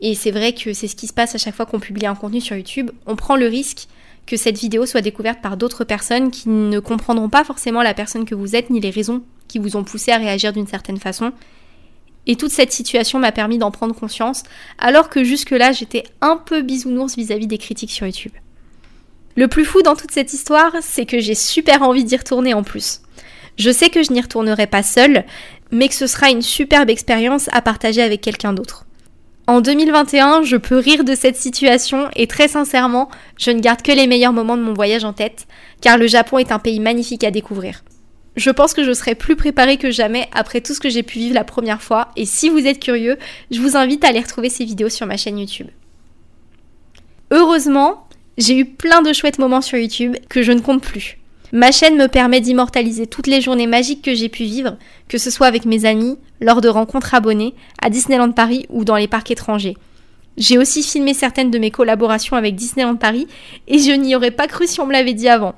et 0.00 0.14
c'est 0.14 0.30
vrai 0.30 0.52
que 0.52 0.72
c'est 0.72 0.88
ce 0.88 0.96
qui 0.96 1.06
se 1.06 1.14
passe 1.14 1.34
à 1.34 1.38
chaque 1.38 1.54
fois 1.54 1.66
qu'on 1.66 1.80
publie 1.80 2.06
un 2.06 2.14
contenu 2.14 2.40
sur 2.40 2.56
YouTube, 2.56 2.90
on 3.06 3.16
prend 3.16 3.36
le 3.36 3.46
risque 3.46 3.88
que 4.26 4.36
cette 4.36 4.58
vidéo 4.58 4.86
soit 4.86 5.02
découverte 5.02 5.40
par 5.40 5.56
d'autres 5.56 5.84
personnes 5.84 6.30
qui 6.30 6.48
ne 6.48 6.80
comprendront 6.80 7.28
pas 7.28 7.44
forcément 7.44 7.82
la 7.82 7.94
personne 7.94 8.24
que 8.24 8.34
vous 8.34 8.56
êtes 8.56 8.70
ni 8.70 8.80
les 8.80 8.90
raisons 8.90 9.22
qui 9.48 9.58
vous 9.58 9.76
ont 9.76 9.84
poussé 9.84 10.10
à 10.10 10.18
réagir 10.18 10.52
d'une 10.52 10.66
certaine 10.66 10.98
façon. 10.98 11.32
Et 12.26 12.34
toute 12.36 12.50
cette 12.50 12.72
situation 12.72 13.20
m'a 13.20 13.30
permis 13.30 13.58
d'en 13.58 13.70
prendre 13.70 13.94
conscience, 13.94 14.42
alors 14.78 15.08
que 15.08 15.22
jusque-là 15.22 15.70
j'étais 15.70 16.02
un 16.20 16.36
peu 16.36 16.62
bisounours 16.62 17.16
vis-à-vis 17.16 17.46
des 17.46 17.58
critiques 17.58 17.92
sur 17.92 18.06
YouTube. 18.06 18.32
Le 19.36 19.48
plus 19.48 19.64
fou 19.64 19.82
dans 19.82 19.94
toute 19.94 20.10
cette 20.10 20.32
histoire, 20.32 20.72
c'est 20.80 21.06
que 21.06 21.20
j'ai 21.20 21.34
super 21.34 21.82
envie 21.82 22.04
d'y 22.04 22.16
retourner 22.16 22.54
en 22.54 22.62
plus. 22.62 23.02
Je 23.58 23.70
sais 23.70 23.90
que 23.90 24.02
je 24.02 24.12
n'y 24.12 24.20
retournerai 24.20 24.66
pas 24.66 24.82
seule, 24.82 25.24
mais 25.70 25.88
que 25.88 25.94
ce 25.94 26.06
sera 26.06 26.30
une 26.30 26.42
superbe 26.42 26.90
expérience 26.90 27.48
à 27.52 27.62
partager 27.62 28.02
avec 28.02 28.22
quelqu'un 28.22 28.52
d'autre. 28.52 28.85
En 29.48 29.60
2021, 29.60 30.42
je 30.42 30.56
peux 30.56 30.78
rire 30.78 31.04
de 31.04 31.14
cette 31.14 31.36
situation 31.36 32.08
et 32.16 32.26
très 32.26 32.48
sincèrement, 32.48 33.08
je 33.38 33.52
ne 33.52 33.60
garde 33.60 33.80
que 33.80 33.92
les 33.92 34.08
meilleurs 34.08 34.32
moments 34.32 34.56
de 34.56 34.62
mon 34.62 34.74
voyage 34.74 35.04
en 35.04 35.12
tête, 35.12 35.46
car 35.80 35.98
le 35.98 36.08
Japon 36.08 36.38
est 36.38 36.50
un 36.50 36.58
pays 36.58 36.80
magnifique 36.80 37.22
à 37.22 37.30
découvrir. 37.30 37.84
Je 38.34 38.50
pense 38.50 38.74
que 38.74 38.82
je 38.82 38.92
serai 38.92 39.14
plus 39.14 39.36
préparée 39.36 39.76
que 39.76 39.92
jamais 39.92 40.28
après 40.32 40.60
tout 40.60 40.74
ce 40.74 40.80
que 40.80 40.90
j'ai 40.90 41.04
pu 41.04 41.20
vivre 41.20 41.34
la 41.34 41.44
première 41.44 41.80
fois, 41.80 42.08
et 42.16 42.26
si 42.26 42.48
vous 42.48 42.66
êtes 42.66 42.82
curieux, 42.82 43.18
je 43.52 43.60
vous 43.60 43.76
invite 43.76 44.04
à 44.04 44.08
aller 44.08 44.20
retrouver 44.20 44.50
ces 44.50 44.64
vidéos 44.64 44.88
sur 44.88 45.06
ma 45.06 45.16
chaîne 45.16 45.38
YouTube. 45.38 45.68
Heureusement, 47.30 48.08
j'ai 48.38 48.58
eu 48.58 48.64
plein 48.64 49.00
de 49.00 49.12
chouettes 49.12 49.38
moments 49.38 49.62
sur 49.62 49.78
YouTube 49.78 50.16
que 50.28 50.42
je 50.42 50.50
ne 50.50 50.60
compte 50.60 50.82
plus. 50.82 51.18
Ma 51.56 51.72
chaîne 51.72 51.96
me 51.96 52.06
permet 52.06 52.42
d'immortaliser 52.42 53.06
toutes 53.06 53.28
les 53.28 53.40
journées 53.40 53.66
magiques 53.66 54.02
que 54.02 54.14
j'ai 54.14 54.28
pu 54.28 54.44
vivre, 54.44 54.76
que 55.08 55.16
ce 55.16 55.30
soit 55.30 55.46
avec 55.46 55.64
mes 55.64 55.86
amis, 55.86 56.18
lors 56.42 56.60
de 56.60 56.68
rencontres 56.68 57.14
abonnées, 57.14 57.54
à 57.80 57.88
Disneyland 57.88 58.32
Paris 58.32 58.66
ou 58.68 58.84
dans 58.84 58.96
les 58.96 59.08
parcs 59.08 59.30
étrangers. 59.30 59.74
J'ai 60.36 60.58
aussi 60.58 60.82
filmé 60.82 61.14
certaines 61.14 61.50
de 61.50 61.58
mes 61.58 61.70
collaborations 61.70 62.36
avec 62.36 62.56
Disneyland 62.56 62.96
Paris 62.96 63.26
et 63.68 63.78
je 63.78 63.92
n'y 63.92 64.14
aurais 64.14 64.32
pas 64.32 64.48
cru 64.48 64.66
si 64.66 64.82
on 64.82 64.86
me 64.86 64.92
l'avait 64.92 65.14
dit 65.14 65.30
avant. 65.30 65.54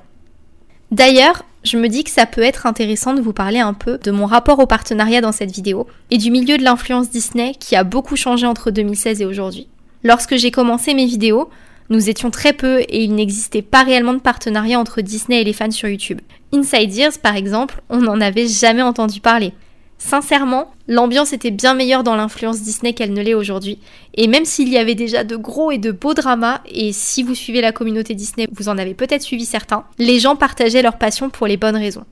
D'ailleurs, 0.89 1.43
je 1.65 1.75
me 1.75 1.89
dis 1.89 2.05
que 2.05 2.11
ça 2.11 2.25
peut 2.25 2.43
être 2.43 2.65
intéressant 2.65 3.13
de 3.13 3.19
vous 3.19 3.33
parler 3.33 3.59
un 3.59 3.73
peu 3.73 3.97
de 3.97 4.11
mon 4.11 4.25
rapport 4.25 4.59
au 4.59 4.67
partenariat 4.67 5.19
dans 5.19 5.33
cette 5.33 5.51
vidéo 5.51 5.85
et 6.11 6.17
du 6.17 6.31
milieu 6.31 6.57
de 6.57 6.63
l'influence 6.63 7.09
Disney 7.09 7.55
qui 7.59 7.75
a 7.75 7.83
beaucoup 7.83 8.15
changé 8.15 8.47
entre 8.47 8.71
2016 8.71 9.19
et 9.21 9.25
aujourd'hui. 9.25 9.67
Lorsque 10.05 10.37
j'ai 10.37 10.51
commencé 10.51 10.93
mes 10.93 11.07
vidéos, 11.07 11.49
nous 11.89 12.09
étions 12.09 12.31
très 12.31 12.53
peu 12.53 12.81
et 12.81 13.03
il 13.03 13.15
n'existait 13.15 13.61
pas 13.61 13.83
réellement 13.83 14.13
de 14.13 14.19
partenariat 14.19 14.79
entre 14.79 15.01
Disney 15.01 15.41
et 15.41 15.43
les 15.43 15.53
fans 15.53 15.71
sur 15.71 15.89
YouTube. 15.89 16.21
Inside 16.53 16.95
Ears, 16.97 17.19
par 17.21 17.35
exemple, 17.35 17.81
on 17.89 17.97
n'en 17.97 18.21
avait 18.21 18.47
jamais 18.47 18.81
entendu 18.81 19.19
parler. 19.19 19.53
Sincèrement, 19.97 20.71
l'ambiance 20.87 21.33
était 21.33 21.51
bien 21.51 21.73
meilleure 21.73 22.03
dans 22.03 22.15
l'influence 22.15 22.61
Disney 22.61 22.93
qu'elle 22.93 23.11
ne 23.11 23.21
l'est 23.21 23.33
aujourd'hui. 23.33 23.79
Et 24.13 24.27
même 24.27 24.45
s'il 24.45 24.69
y 24.69 24.77
avait 24.77 24.95
déjà 24.95 25.25
de 25.25 25.35
gros 25.35 25.71
et 25.71 25.77
de 25.77 25.91
beaux 25.91 26.13
dramas, 26.13 26.61
et 26.65 26.93
si 26.93 27.21
vous 27.21 27.35
suivez 27.35 27.59
la 27.59 27.73
communauté 27.73 28.15
Disney, 28.15 28.47
vous 28.51 28.69
en 28.69 28.77
avez 28.77 28.93
peut-être 28.93 29.21
suivi 29.21 29.45
certains, 29.45 29.83
les 29.97 30.19
gens 30.19 30.37
partageaient 30.37 30.81
leur 30.81 30.97
passion 30.97 31.29
pour 31.29 31.47
les 31.47 31.57
bonnes 31.57 31.75
raisons. 31.75 32.05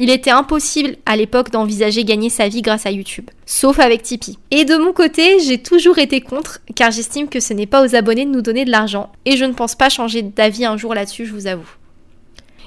Il 0.00 0.10
était 0.10 0.30
impossible 0.30 0.96
à 1.06 1.16
l'époque 1.16 1.50
d'envisager 1.50 2.04
gagner 2.04 2.30
sa 2.30 2.46
vie 2.46 2.62
grâce 2.62 2.86
à 2.86 2.92
YouTube, 2.92 3.28
sauf 3.46 3.80
avec 3.80 4.02
Tipeee. 4.02 4.38
Et 4.52 4.64
de 4.64 4.76
mon 4.76 4.92
côté, 4.92 5.40
j'ai 5.40 5.58
toujours 5.58 5.98
été 5.98 6.20
contre, 6.20 6.60
car 6.76 6.92
j'estime 6.92 7.28
que 7.28 7.40
ce 7.40 7.52
n'est 7.52 7.66
pas 7.66 7.84
aux 7.84 7.96
abonnés 7.96 8.24
de 8.24 8.30
nous 8.30 8.40
donner 8.40 8.64
de 8.64 8.70
l'argent, 8.70 9.10
et 9.24 9.36
je 9.36 9.44
ne 9.44 9.54
pense 9.54 9.74
pas 9.74 9.88
changer 9.88 10.22
d'avis 10.22 10.64
un 10.64 10.76
jour 10.76 10.94
là-dessus, 10.94 11.26
je 11.26 11.32
vous 11.32 11.48
avoue. 11.48 11.68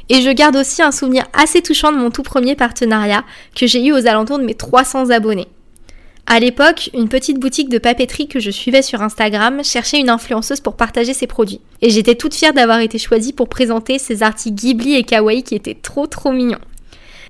Et 0.09 0.21
je 0.21 0.29
garde 0.29 0.57
aussi 0.57 0.81
un 0.81 0.91
souvenir 0.91 1.23
assez 1.31 1.61
touchant 1.61 1.93
de 1.93 1.97
mon 1.97 2.11
tout 2.11 2.23
premier 2.23 2.55
partenariat 2.55 3.23
que 3.55 3.65
j'ai 3.65 3.85
eu 3.85 3.93
aux 3.93 4.07
alentours 4.07 4.39
de 4.39 4.43
mes 4.43 4.55
300 4.55 5.09
abonnés. 5.09 5.47
À 6.27 6.41
l'époque, 6.41 6.89
une 6.93 7.07
petite 7.07 7.39
boutique 7.39 7.69
de 7.69 7.77
papeterie 7.77 8.27
que 8.27 8.41
je 8.41 8.51
suivais 8.51 8.81
sur 8.81 9.01
Instagram 9.01 9.63
cherchait 9.63 10.00
une 10.00 10.09
influenceuse 10.09 10.59
pour 10.59 10.75
partager 10.75 11.13
ses 11.13 11.27
produits. 11.27 11.61
Et 11.81 11.89
j'étais 11.89 12.15
toute 12.15 12.35
fière 12.35 12.53
d'avoir 12.53 12.79
été 12.79 12.97
choisie 12.97 13.31
pour 13.31 13.47
présenter 13.47 14.00
ces 14.00 14.21
articles 14.21 14.55
Ghibli 14.55 14.95
et 14.95 15.03
Kawaii 15.03 15.43
qui 15.43 15.55
étaient 15.55 15.77
trop 15.81 16.07
trop 16.07 16.31
mignons. 16.31 16.59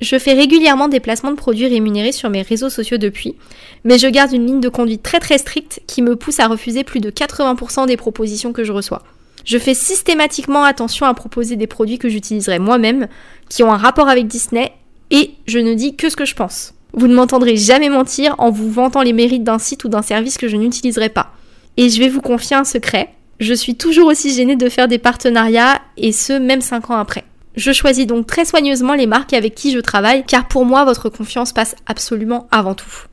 Je 0.01 0.17
fais 0.17 0.33
régulièrement 0.33 0.87
des 0.87 0.99
placements 0.99 1.29
de 1.29 1.35
produits 1.35 1.67
rémunérés 1.67 2.11
sur 2.11 2.31
mes 2.31 2.41
réseaux 2.41 2.71
sociaux 2.71 2.97
depuis, 2.97 3.35
mais 3.83 3.99
je 3.99 4.07
garde 4.07 4.33
une 4.33 4.47
ligne 4.47 4.59
de 4.59 4.67
conduite 4.67 5.03
très 5.03 5.19
très 5.19 5.37
stricte 5.37 5.79
qui 5.85 6.01
me 6.01 6.15
pousse 6.15 6.39
à 6.39 6.47
refuser 6.47 6.83
plus 6.83 6.99
de 6.99 7.11
80% 7.11 7.85
des 7.85 7.97
propositions 7.97 8.51
que 8.51 8.63
je 8.63 8.71
reçois. 8.71 9.03
Je 9.45 9.59
fais 9.59 9.75
systématiquement 9.75 10.63
attention 10.63 11.05
à 11.05 11.13
proposer 11.13 11.55
des 11.55 11.67
produits 11.67 11.99
que 11.99 12.09
j'utiliserai 12.09 12.57
moi-même, 12.57 13.07
qui 13.47 13.61
ont 13.61 13.71
un 13.71 13.77
rapport 13.77 14.09
avec 14.09 14.27
Disney, 14.27 14.71
et 15.11 15.31
je 15.45 15.59
ne 15.59 15.75
dis 15.75 15.95
que 15.95 16.09
ce 16.09 16.15
que 16.15 16.25
je 16.25 16.35
pense. 16.35 16.73
Vous 16.93 17.07
ne 17.07 17.15
m'entendrez 17.15 17.55
jamais 17.55 17.89
mentir 17.89 18.33
en 18.39 18.49
vous 18.49 18.71
vantant 18.71 19.03
les 19.03 19.13
mérites 19.13 19.43
d'un 19.43 19.59
site 19.59 19.83
ou 19.83 19.87
d'un 19.87 20.01
service 20.01 20.39
que 20.39 20.47
je 20.47 20.57
n'utiliserai 20.57 21.09
pas. 21.09 21.31
Et 21.77 21.89
je 21.89 21.99
vais 21.99 22.09
vous 22.09 22.21
confier 22.21 22.55
un 22.55 22.63
secret, 22.63 23.13
je 23.39 23.53
suis 23.53 23.75
toujours 23.75 24.07
aussi 24.07 24.33
gênée 24.33 24.55
de 24.55 24.69
faire 24.69 24.87
des 24.87 24.99
partenariats, 24.99 25.79
et 25.95 26.11
ce, 26.11 26.33
même 26.33 26.61
5 26.61 26.89
ans 26.89 26.97
après. 26.97 27.23
Je 27.55 27.71
choisis 27.73 28.07
donc 28.07 28.27
très 28.27 28.45
soigneusement 28.45 28.93
les 28.93 29.07
marques 29.07 29.33
avec 29.33 29.55
qui 29.55 29.71
je 29.71 29.79
travaille, 29.79 30.23
car 30.25 30.47
pour 30.47 30.65
moi, 30.65 30.85
votre 30.85 31.09
confiance 31.09 31.51
passe 31.51 31.75
absolument 31.85 32.47
avant 32.51 32.75
tout. 32.75 33.07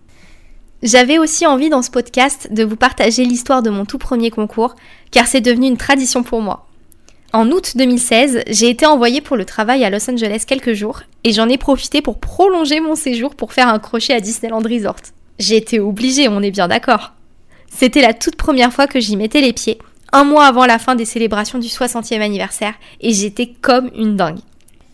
J'avais 0.82 1.18
aussi 1.18 1.44
envie 1.44 1.70
dans 1.70 1.82
ce 1.82 1.90
podcast 1.90 2.52
de 2.52 2.62
vous 2.62 2.76
partager 2.76 3.24
l'histoire 3.24 3.62
de 3.62 3.70
mon 3.70 3.84
tout 3.84 3.98
premier 3.98 4.30
concours, 4.30 4.76
car 5.10 5.26
c'est 5.26 5.40
devenu 5.40 5.66
une 5.66 5.76
tradition 5.76 6.22
pour 6.22 6.40
moi. 6.40 6.66
En 7.32 7.50
août 7.50 7.72
2016, 7.76 8.44
j'ai 8.46 8.70
été 8.70 8.86
envoyée 8.86 9.20
pour 9.20 9.36
le 9.36 9.44
travail 9.44 9.84
à 9.84 9.90
Los 9.90 10.08
Angeles 10.08 10.44
quelques 10.46 10.72
jours, 10.72 11.02
et 11.24 11.32
j'en 11.32 11.48
ai 11.48 11.58
profité 11.58 12.00
pour 12.00 12.20
prolonger 12.20 12.78
mon 12.78 12.94
séjour 12.94 13.34
pour 13.34 13.52
faire 13.52 13.68
un 13.68 13.80
crochet 13.80 14.14
à 14.14 14.20
Disneyland 14.20 14.62
Resort. 14.62 15.02
J'ai 15.40 15.56
été 15.56 15.80
obligée, 15.80 16.28
on 16.28 16.42
est 16.42 16.52
bien 16.52 16.68
d'accord. 16.68 17.12
C'était 17.70 18.00
la 18.00 18.14
toute 18.14 18.36
première 18.36 18.72
fois 18.72 18.86
que 18.86 19.00
j'y 19.00 19.16
mettais 19.16 19.40
les 19.40 19.52
pieds, 19.52 19.78
un 20.12 20.24
mois 20.24 20.46
avant 20.46 20.66
la 20.66 20.78
fin 20.78 20.94
des 20.94 21.04
célébrations 21.04 21.58
du 21.58 21.68
60e 21.68 22.20
anniversaire 22.20 22.74
et 23.00 23.12
j'étais 23.12 23.52
comme 23.60 23.90
une 23.94 24.16
dingue. 24.16 24.38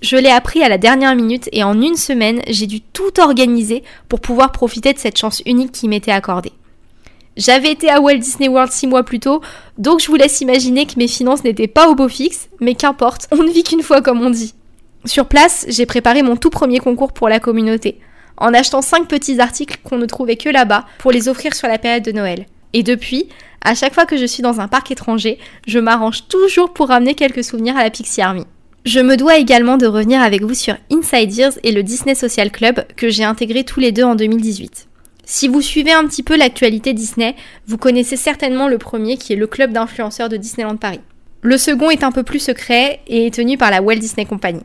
Je 0.02 0.16
l'ai 0.16 0.30
appris 0.30 0.62
à 0.62 0.68
la 0.68 0.76
dernière 0.76 1.16
minute 1.16 1.48
et 1.52 1.64
en 1.64 1.80
une 1.80 1.96
semaine, 1.96 2.42
j'ai 2.48 2.66
dû 2.66 2.80
tout 2.80 3.20
organiser 3.20 3.82
pour 4.08 4.20
pouvoir 4.20 4.52
profiter 4.52 4.92
de 4.92 4.98
cette 4.98 5.18
chance 5.18 5.42
unique 5.46 5.72
qui 5.72 5.88
m'était 5.88 6.12
accordée. 6.12 6.52
J'avais 7.36 7.72
été 7.72 7.90
à 7.90 8.00
Walt 8.00 8.18
Disney 8.18 8.48
World 8.48 8.70
six 8.70 8.86
mois 8.86 9.02
plus 9.02 9.18
tôt, 9.18 9.40
donc 9.78 10.00
je 10.00 10.06
vous 10.06 10.14
laisse 10.14 10.40
imaginer 10.40 10.86
que 10.86 10.98
mes 10.98 11.08
finances 11.08 11.42
n'étaient 11.42 11.66
pas 11.66 11.88
au 11.88 11.94
beau 11.94 12.08
fixe, 12.08 12.48
mais 12.60 12.74
qu'importe, 12.74 13.26
on 13.32 13.42
ne 13.42 13.50
vit 13.50 13.64
qu'une 13.64 13.82
fois 13.82 14.02
comme 14.02 14.20
on 14.20 14.30
dit. 14.30 14.54
Sur 15.04 15.26
place, 15.26 15.66
j'ai 15.68 15.86
préparé 15.86 16.22
mon 16.22 16.36
tout 16.36 16.50
premier 16.50 16.78
concours 16.78 17.12
pour 17.12 17.28
la 17.28 17.40
communauté, 17.40 17.98
en 18.36 18.54
achetant 18.54 18.82
5 18.82 19.08
petits 19.08 19.40
articles 19.40 19.78
qu'on 19.82 19.98
ne 19.98 20.06
trouvait 20.06 20.36
que 20.36 20.48
là-bas 20.48 20.84
pour 20.98 21.12
les 21.12 21.28
offrir 21.28 21.54
sur 21.54 21.66
la 21.66 21.78
période 21.78 22.04
de 22.04 22.12
Noël. 22.12 22.46
Et 22.72 22.82
depuis, 22.82 23.28
à 23.64 23.74
chaque 23.74 23.94
fois 23.94 24.06
que 24.06 24.16
je 24.16 24.26
suis 24.26 24.42
dans 24.42 24.60
un 24.60 24.68
parc 24.68 24.90
étranger, 24.90 25.38
je 25.66 25.78
m'arrange 25.78 26.28
toujours 26.28 26.72
pour 26.72 26.88
ramener 26.88 27.14
quelques 27.14 27.42
souvenirs 27.42 27.76
à 27.76 27.82
la 27.82 27.90
Pixie 27.90 28.20
Army. 28.20 28.44
Je 28.84 29.00
me 29.00 29.16
dois 29.16 29.38
également 29.38 29.78
de 29.78 29.86
revenir 29.86 30.20
avec 30.20 30.42
vous 30.42 30.52
sur 30.52 30.76
Inside 30.92 31.38
Ears 31.38 31.52
et 31.62 31.72
le 31.72 31.82
Disney 31.82 32.14
Social 32.14 32.50
Club 32.50 32.84
que 32.96 33.08
j'ai 33.08 33.24
intégré 33.24 33.64
tous 33.64 33.80
les 33.80 33.92
deux 33.92 34.04
en 34.04 34.14
2018. 34.14 34.88
Si 35.24 35.48
vous 35.48 35.62
suivez 35.62 35.92
un 35.92 36.06
petit 36.06 36.22
peu 36.22 36.36
l'actualité 36.36 36.92
Disney, 36.92 37.34
vous 37.66 37.78
connaissez 37.78 38.16
certainement 38.16 38.68
le 38.68 38.76
premier 38.76 39.16
qui 39.16 39.32
est 39.32 39.36
le 39.36 39.46
club 39.46 39.72
d'influenceurs 39.72 40.28
de 40.28 40.36
Disneyland 40.36 40.76
Paris. 40.76 41.00
Le 41.40 41.56
second 41.56 41.88
est 41.88 42.04
un 42.04 42.12
peu 42.12 42.22
plus 42.22 42.40
secret 42.40 43.00
et 43.06 43.26
est 43.26 43.34
tenu 43.34 43.56
par 43.56 43.70
la 43.70 43.80
Walt 43.80 43.96
Disney 43.96 44.26
Company. 44.26 44.60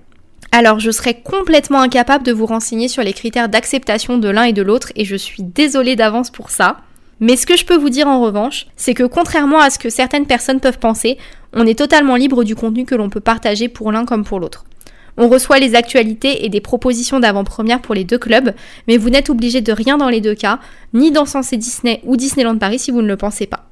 Alors 0.51 0.81
je 0.81 0.91
serais 0.91 1.13
complètement 1.13 1.79
incapable 1.79 2.25
de 2.25 2.33
vous 2.33 2.45
renseigner 2.45 2.89
sur 2.89 3.03
les 3.03 3.13
critères 3.13 3.47
d'acceptation 3.47 4.17
de 4.17 4.27
l'un 4.27 4.43
et 4.43 4.53
de 4.53 4.61
l'autre 4.61 4.91
et 4.97 5.05
je 5.05 5.15
suis 5.15 5.43
désolée 5.43 5.95
d'avance 5.95 6.29
pour 6.29 6.49
ça. 6.49 6.81
Mais 7.19 7.35
ce 7.35 7.45
que 7.45 7.57
je 7.57 7.65
peux 7.65 7.75
vous 7.75 7.89
dire 7.89 8.07
en 8.07 8.21
revanche, 8.21 8.67
c'est 8.75 8.93
que 8.93 9.03
contrairement 9.03 9.59
à 9.59 9.69
ce 9.69 9.79
que 9.79 9.89
certaines 9.89 10.25
personnes 10.25 10.59
peuvent 10.59 10.79
penser, 10.79 11.17
on 11.53 11.65
est 11.65 11.77
totalement 11.77 12.15
libre 12.15 12.43
du 12.43 12.55
contenu 12.55 12.85
que 12.85 12.95
l'on 12.95 13.09
peut 13.09 13.19
partager 13.19 13.67
pour 13.67 13.91
l'un 13.91 14.05
comme 14.05 14.23
pour 14.23 14.39
l'autre. 14.39 14.65
On 15.17 15.27
reçoit 15.27 15.59
les 15.59 15.75
actualités 15.75 16.45
et 16.45 16.49
des 16.49 16.61
propositions 16.61 17.19
d'avant-première 17.19 17.81
pour 17.81 17.93
les 17.93 18.05
deux 18.05 18.17
clubs, 18.17 18.53
mais 18.87 18.95
vous 18.95 19.09
n'êtes 19.09 19.29
obligé 19.29 19.59
de 19.59 19.73
rien 19.73 19.97
dans 19.97 20.07
les 20.07 20.21
deux 20.21 20.35
cas, 20.35 20.59
ni 20.93 21.13
Sensé 21.25 21.57
Disney 21.57 21.99
ou 22.05 22.15
Disneyland 22.15 22.57
Paris 22.57 22.79
si 22.79 22.91
vous 22.91 23.01
ne 23.01 23.07
le 23.07 23.17
pensez 23.17 23.45
pas. 23.45 23.65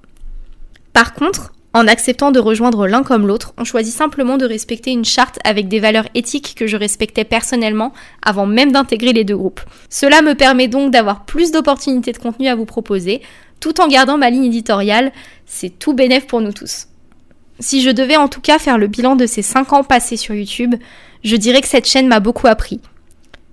Par 0.92 1.14
contre, 1.14 1.54
en 1.78 1.88
acceptant 1.88 2.32
de 2.32 2.40
rejoindre 2.40 2.88
l'un 2.88 3.04
comme 3.04 3.28
l'autre, 3.28 3.54
on 3.56 3.64
choisit 3.64 3.94
simplement 3.94 4.38
de 4.38 4.48
respecter 4.48 4.90
une 4.90 5.06
charte 5.06 5.38
avec 5.44 5.68
des 5.68 5.80
valeurs 5.80 6.08
éthiques 6.16 6.56
que 6.56 6.66
je 6.66 6.76
respectais 6.76 7.24
personnellement 7.24 7.94
avant 8.24 8.48
même 8.48 8.72
d'intégrer 8.72 9.14
les 9.14 9.24
deux 9.24 9.38
groupes. 9.38 9.62
Cela 9.88 10.24
me 10.24 10.34
permet 10.34 10.68
donc 10.68 10.92
d'avoir 10.92 11.26
plus 11.26 11.52
d'opportunités 11.52 12.14
de 12.14 12.18
contenu 12.18 12.48
à 12.48 12.56
vous 12.56 12.66
proposer, 12.66 13.22
tout 13.60 13.80
en 13.80 13.88
gardant 13.88 14.18
ma 14.18 14.32
ligne 14.32 14.46
éditoriale, 14.46 15.12
c'est 15.46 15.70
tout 15.70 15.94
bénéf 15.94 16.26
pour 16.26 16.42
nous 16.42 16.52
tous. 16.52 16.88
Si 17.60 17.84
je 17.84 17.92
devais 17.92 18.18
en 18.18 18.28
tout 18.28 18.42
cas 18.42 18.58
faire 18.58 18.80
le 18.80 18.88
bilan 18.88 19.16
de 19.16 19.28
ces 19.28 19.44
5 19.44 19.74
ans 19.74 19.84
passés 19.84 20.18
sur 20.18 20.34
YouTube, 20.34 20.74
je 21.24 21.36
dirais 21.36 21.62
que 21.62 21.68
cette 21.68 21.88
chaîne 21.88 22.08
m'a 22.08 22.20
beaucoup 22.20 22.48
appris. 22.48 22.82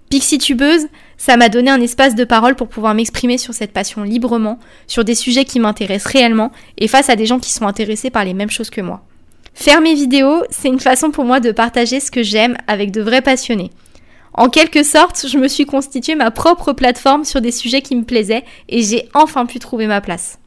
Pixie 0.09 0.39
Tubeuse, 0.39 0.87
ça 1.25 1.39
m'a 1.39 1.49
donné 1.49 1.71
un 1.71 1.81
espace 1.81 2.15
de 2.15 2.25
parole 2.25 2.55
pour 2.55 2.69
pouvoir 2.69 2.93
m'exprimer 2.93 3.39
sur 3.39 3.55
cette 3.55 3.73
passion 3.73 4.03
librement, 4.03 4.59
sur 4.87 5.05
des 5.05 5.15
sujets 5.15 5.47
qui 5.47 5.59
m'intéressent 5.59 6.13
réellement 6.13 6.53
et 6.77 6.87
face 6.87 7.09
à 7.09 7.17
des 7.17 7.25
gens 7.25 7.39
qui 7.39 7.51
sont 7.51 7.67
intéressés 7.67 8.11
par 8.11 8.27
les 8.27 8.35
mêmes 8.35 8.51
choses 8.51 8.69
que 8.69 8.83
moi. 8.83 9.01
Faire 9.55 9.81
mes 9.81 9.95
vidéos, 9.95 10.43
c'est 10.51 10.69
une 10.69 10.81
façon 10.81 11.11
pour 11.13 11.25
moi 11.25 11.41
de 11.41 11.51
partager 11.51 11.99
ce 11.99 12.11
que 12.11 12.23
j'aime 12.23 12.59
avec 12.67 12.91
de 12.91 13.01
vrais 13.01 13.23
passionnés. 13.23 13.71
En 14.35 14.51
quelque 14.51 14.83
sorte, 14.83 15.27
je 15.27 15.39
me 15.39 15.49
suis 15.49 15.65
constitué 15.65 16.15
ma 16.15 16.31
propre 16.31 16.75
plateforme 16.75 17.25
sur 17.25 17.41
des 17.41 17.53
sujets 17.53 17.81
qui 17.81 17.97
me 17.97 18.05
plaisaient 18.05 18.45
et 18.69 18.83
j'ai 18.83 19.09
enfin 19.15 19.47
pu 19.47 19.59
trouver 19.59 19.87
ma 19.87 20.03
place. 20.03 20.39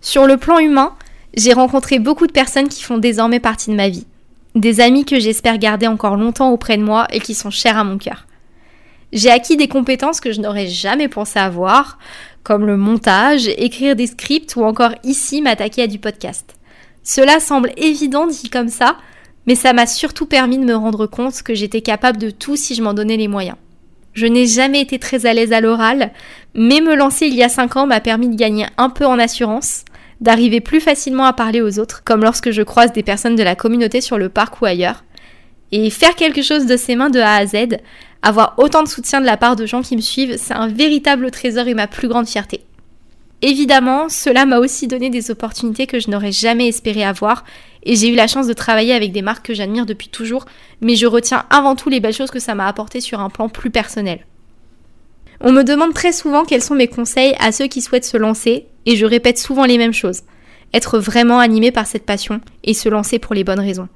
Sur 0.00 0.26
le 0.26 0.36
plan 0.36 0.58
humain, 0.58 0.96
j'ai 1.36 1.52
rencontré 1.52 2.00
beaucoup 2.00 2.26
de 2.26 2.32
personnes 2.32 2.68
qui 2.68 2.82
font 2.82 2.98
désormais 2.98 3.38
partie 3.38 3.70
de 3.70 3.76
ma 3.76 3.88
vie. 3.88 4.08
des 4.56 4.80
amis 4.80 5.04
que 5.04 5.20
j'espère 5.20 5.58
garder 5.58 5.86
encore 5.86 6.16
longtemps 6.16 6.50
auprès 6.50 6.76
de 6.76 6.82
moi 6.82 7.06
et 7.12 7.20
qui 7.20 7.34
sont 7.34 7.50
chers 7.50 7.78
à 7.78 7.84
mon 7.84 7.98
cœur. 7.98 8.26
J'ai 9.14 9.30
acquis 9.30 9.56
des 9.56 9.68
compétences 9.68 10.20
que 10.20 10.32
je 10.32 10.40
n'aurais 10.40 10.66
jamais 10.66 11.06
pensé 11.06 11.38
avoir, 11.38 11.98
comme 12.42 12.66
le 12.66 12.76
montage, 12.76 13.46
écrire 13.46 13.94
des 13.94 14.08
scripts 14.08 14.56
ou 14.56 14.64
encore 14.64 14.90
ici 15.04 15.40
m'attaquer 15.40 15.82
à 15.82 15.86
du 15.86 16.00
podcast. 16.00 16.56
Cela 17.04 17.38
semble 17.38 17.70
évident 17.76 18.26
dit 18.26 18.50
comme 18.50 18.68
ça, 18.68 18.96
mais 19.46 19.54
ça 19.54 19.72
m'a 19.72 19.86
surtout 19.86 20.26
permis 20.26 20.58
de 20.58 20.64
me 20.64 20.74
rendre 20.74 21.06
compte 21.06 21.42
que 21.44 21.54
j'étais 21.54 21.80
capable 21.80 22.18
de 22.18 22.30
tout 22.30 22.56
si 22.56 22.74
je 22.74 22.82
m'en 22.82 22.92
donnais 22.92 23.16
les 23.16 23.28
moyens. 23.28 23.56
Je 24.14 24.26
n'ai 24.26 24.46
jamais 24.46 24.80
été 24.80 24.98
très 24.98 25.26
à 25.26 25.32
l'aise 25.32 25.52
à 25.52 25.60
l'oral, 25.60 26.10
mais 26.54 26.80
me 26.80 26.96
lancer 26.96 27.26
il 27.26 27.34
y 27.34 27.42
a 27.44 27.48
5 27.48 27.76
ans 27.76 27.86
m'a 27.86 28.00
permis 28.00 28.28
de 28.28 28.36
gagner 28.36 28.66
un 28.78 28.90
peu 28.90 29.06
en 29.06 29.20
assurance, 29.20 29.84
d'arriver 30.20 30.60
plus 30.60 30.80
facilement 30.80 31.24
à 31.24 31.32
parler 31.32 31.60
aux 31.60 31.78
autres, 31.78 32.02
comme 32.04 32.22
lorsque 32.22 32.50
je 32.50 32.62
croise 32.62 32.92
des 32.92 33.04
personnes 33.04 33.36
de 33.36 33.42
la 33.44 33.54
communauté 33.54 34.00
sur 34.00 34.18
le 34.18 34.28
parc 34.28 34.60
ou 34.60 34.64
ailleurs. 34.64 35.04
Et 35.70 35.90
faire 35.90 36.14
quelque 36.14 36.42
chose 36.42 36.66
de 36.66 36.76
ses 36.76 36.94
mains 36.94 37.10
de 37.10 37.20
A 37.20 37.34
à 37.34 37.46
Z, 37.46 37.78
avoir 38.24 38.54
autant 38.56 38.82
de 38.82 38.88
soutien 38.88 39.20
de 39.20 39.26
la 39.26 39.36
part 39.36 39.54
de 39.54 39.66
gens 39.66 39.82
qui 39.82 39.96
me 39.96 40.00
suivent, 40.00 40.36
c'est 40.38 40.54
un 40.54 40.66
véritable 40.66 41.30
trésor 41.30 41.68
et 41.68 41.74
ma 41.74 41.86
plus 41.86 42.08
grande 42.08 42.26
fierté. 42.26 42.64
Évidemment, 43.42 44.08
cela 44.08 44.46
m'a 44.46 44.58
aussi 44.58 44.88
donné 44.88 45.10
des 45.10 45.30
opportunités 45.30 45.86
que 45.86 46.00
je 46.00 46.10
n'aurais 46.10 46.32
jamais 46.32 46.68
espéré 46.68 47.04
avoir, 47.04 47.44
et 47.82 47.94
j'ai 47.94 48.08
eu 48.08 48.14
la 48.14 48.26
chance 48.26 48.46
de 48.46 48.54
travailler 48.54 48.94
avec 48.94 49.12
des 49.12 49.20
marques 49.20 49.44
que 49.44 49.52
j'admire 49.52 49.84
depuis 49.84 50.08
toujours, 50.08 50.46
mais 50.80 50.96
je 50.96 51.06
retiens 51.06 51.44
avant 51.50 51.76
tout 51.76 51.90
les 51.90 52.00
belles 52.00 52.14
choses 52.14 52.30
que 52.30 52.38
ça 52.38 52.54
m'a 52.54 52.66
apporté 52.66 53.02
sur 53.02 53.20
un 53.20 53.28
plan 53.28 53.50
plus 53.50 53.68
personnel. 53.68 54.24
On 55.42 55.52
me 55.52 55.62
demande 55.62 55.92
très 55.92 56.12
souvent 56.12 56.44
quels 56.44 56.62
sont 56.62 56.74
mes 56.74 56.88
conseils 56.88 57.34
à 57.38 57.52
ceux 57.52 57.66
qui 57.66 57.82
souhaitent 57.82 58.06
se 58.06 58.16
lancer, 58.16 58.66
et 58.86 58.96
je 58.96 59.04
répète 59.04 59.38
souvent 59.38 59.66
les 59.66 59.76
mêmes 59.76 59.92
choses. 59.92 60.22
Être 60.72 60.98
vraiment 60.98 61.40
animé 61.40 61.72
par 61.72 61.86
cette 61.86 62.06
passion 62.06 62.40
et 62.62 62.72
se 62.72 62.88
lancer 62.88 63.18
pour 63.18 63.34
les 63.34 63.44
bonnes 63.44 63.60
raisons. 63.60 63.88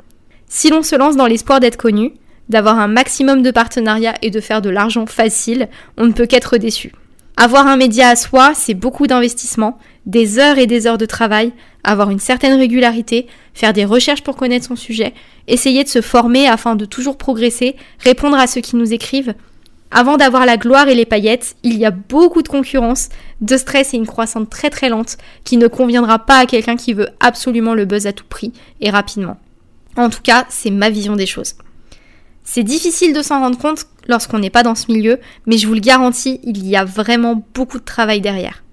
Si 0.48 0.68
l'on 0.68 0.82
se 0.82 0.96
lance 0.96 1.16
dans 1.16 1.26
l'espoir 1.26 1.60
d'être 1.60 1.78
connu, 1.78 2.12
d'avoir 2.48 2.78
un 2.78 2.88
maximum 2.88 3.42
de 3.42 3.50
partenariats 3.50 4.16
et 4.22 4.30
de 4.30 4.40
faire 4.40 4.62
de 4.62 4.70
l'argent 4.70 5.06
facile, 5.06 5.68
on 5.96 6.06
ne 6.06 6.12
peut 6.12 6.26
qu'être 6.26 6.56
déçu. 6.56 6.92
Avoir 7.36 7.68
un 7.68 7.76
média 7.76 8.08
à 8.08 8.16
soi, 8.16 8.52
c'est 8.54 8.74
beaucoup 8.74 9.06
d'investissement, 9.06 9.78
des 10.06 10.40
heures 10.40 10.58
et 10.58 10.66
des 10.66 10.88
heures 10.88 10.98
de 10.98 11.06
travail, 11.06 11.52
avoir 11.84 12.10
une 12.10 12.18
certaine 12.18 12.58
régularité, 12.58 13.28
faire 13.54 13.72
des 13.72 13.84
recherches 13.84 14.24
pour 14.24 14.36
connaître 14.36 14.66
son 14.66 14.74
sujet, 14.74 15.14
essayer 15.46 15.84
de 15.84 15.88
se 15.88 16.00
former 16.00 16.48
afin 16.48 16.74
de 16.74 16.84
toujours 16.84 17.16
progresser, 17.16 17.76
répondre 18.00 18.36
à 18.36 18.48
ceux 18.48 18.60
qui 18.60 18.74
nous 18.74 18.92
écrivent. 18.92 19.34
Avant 19.90 20.16
d'avoir 20.16 20.46
la 20.46 20.56
gloire 20.56 20.88
et 20.88 20.94
les 20.94 21.06
paillettes, 21.06 21.54
il 21.62 21.78
y 21.78 21.86
a 21.86 21.90
beaucoup 21.90 22.42
de 22.42 22.48
concurrence, 22.48 23.08
de 23.40 23.56
stress 23.56 23.94
et 23.94 23.98
une 23.98 24.06
croissance 24.06 24.48
très 24.50 24.68
très 24.68 24.88
lente 24.88 25.16
qui 25.44 25.56
ne 25.58 25.68
conviendra 25.68 26.18
pas 26.18 26.38
à 26.38 26.46
quelqu'un 26.46 26.76
qui 26.76 26.92
veut 26.92 27.08
absolument 27.20 27.74
le 27.74 27.84
buzz 27.84 28.06
à 28.06 28.12
tout 28.12 28.26
prix 28.28 28.52
et 28.80 28.90
rapidement. 28.90 29.36
En 29.96 30.10
tout 30.10 30.22
cas, 30.22 30.44
c'est 30.48 30.70
ma 30.70 30.90
vision 30.90 31.16
des 31.16 31.26
choses. 31.26 31.54
C'est 32.50 32.62
difficile 32.62 33.12
de 33.12 33.20
s'en 33.20 33.40
rendre 33.40 33.58
compte 33.58 33.84
lorsqu'on 34.06 34.38
n'est 34.38 34.48
pas 34.48 34.62
dans 34.62 34.74
ce 34.74 34.90
milieu, 34.90 35.18
mais 35.44 35.58
je 35.58 35.66
vous 35.66 35.74
le 35.74 35.80
garantis, 35.80 36.40
il 36.44 36.66
y 36.66 36.76
a 36.76 36.84
vraiment 36.86 37.44
beaucoup 37.52 37.78
de 37.78 37.84
travail 37.84 38.22
derrière. 38.22 38.64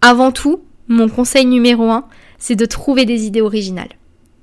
Avant 0.00 0.32
tout, 0.32 0.64
mon 0.88 1.08
conseil 1.08 1.46
numéro 1.46 1.92
un, 1.92 2.06
c'est 2.40 2.56
de 2.56 2.66
trouver 2.66 3.04
des 3.04 3.24
idées 3.24 3.40
originales, 3.40 3.92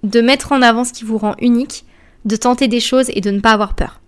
de 0.03 0.21
mettre 0.21 0.53
en 0.53 0.61
avant 0.61 0.85
ce 0.85 0.93
qui 0.93 1.03
vous 1.03 1.17
rend 1.17 1.35
unique, 1.41 1.83
de 2.23 2.37
tenter 2.37 2.69
des 2.69 2.79
choses 2.79 3.09
et 3.09 3.19
de 3.19 3.29
ne 3.29 3.41
pas 3.41 3.51
avoir 3.51 3.75
peur. 3.75 3.99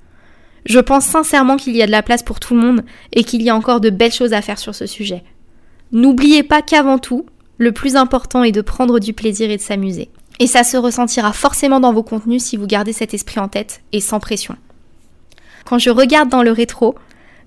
Je 0.65 0.79
pense 0.79 1.03
sincèrement 1.03 1.57
qu'il 1.57 1.75
y 1.75 1.81
a 1.81 1.86
de 1.86 1.91
la 1.91 2.01
place 2.01 2.23
pour 2.23 2.39
tout 2.39 2.55
le 2.55 2.62
monde 2.62 2.86
et 3.12 3.25
qu'il 3.25 3.41
y 3.41 3.49
a 3.49 3.55
encore 3.55 3.81
de 3.81 3.89
belles 3.89 4.13
choses 4.13 4.31
à 4.31 4.41
faire 4.41 4.60
sur 4.60 4.73
ce 4.73 4.86
sujet. 4.86 5.25
N'oubliez 5.91 6.43
pas 6.43 6.62
qu'avant 6.62 6.99
tout, 6.99 7.25
le 7.57 7.73
plus 7.73 7.97
important 7.97 8.45
est 8.45 8.53
de 8.53 8.62
prendre 8.62 8.99
du 8.99 9.12
plaisir 9.12 9.51
et 9.51 9.57
de 9.57 9.62
s'amuser. 9.62 10.10
Et 10.39 10.47
ça 10.47 10.63
se 10.63 10.78
ressentira 10.78 11.34
forcément 11.34 11.80
dans 11.80 11.93
vos 11.93 12.04
contenus 12.04 12.43
si 12.43 12.58
vous 12.58 12.67
gardez 12.67 12.93
cet 12.93 13.13
esprit 13.13 13.39
en 13.39 13.47
tête 13.47 13.82
et 13.91 14.02
sans 14.02 14.19
pression. 14.19 14.56
Quand 15.65 15.80
je 15.80 15.89
regarde 15.89 16.30
dans 16.30 16.43
le 16.43 16.52
rétro, 16.52 16.95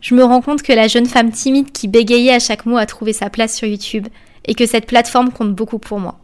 je 0.01 0.15
me 0.15 0.25
rends 0.25 0.43
compte 0.43 0.63
que 0.63 0.73
la 0.73 0.89
jeune 0.89 1.07
femme 1.07 1.31
timide 1.31 1.73
qui 1.73 1.89
bégayait 1.89 2.35
à 2.35 2.39
chaque 2.39 2.67
mot 2.67 2.77
a 2.77 2.87
trouvé 2.87 3.13
sa 3.13 3.31
place 3.31 3.57
sur 3.57 3.69
YouTube 3.69 4.09
et 4.47 4.55
que 4.55 4.67
cette 4.67 4.87
plateforme 4.87 5.31
compte 5.31 5.55
beaucoup 5.55 5.79
pour 5.79 6.01
moi. 6.01 6.19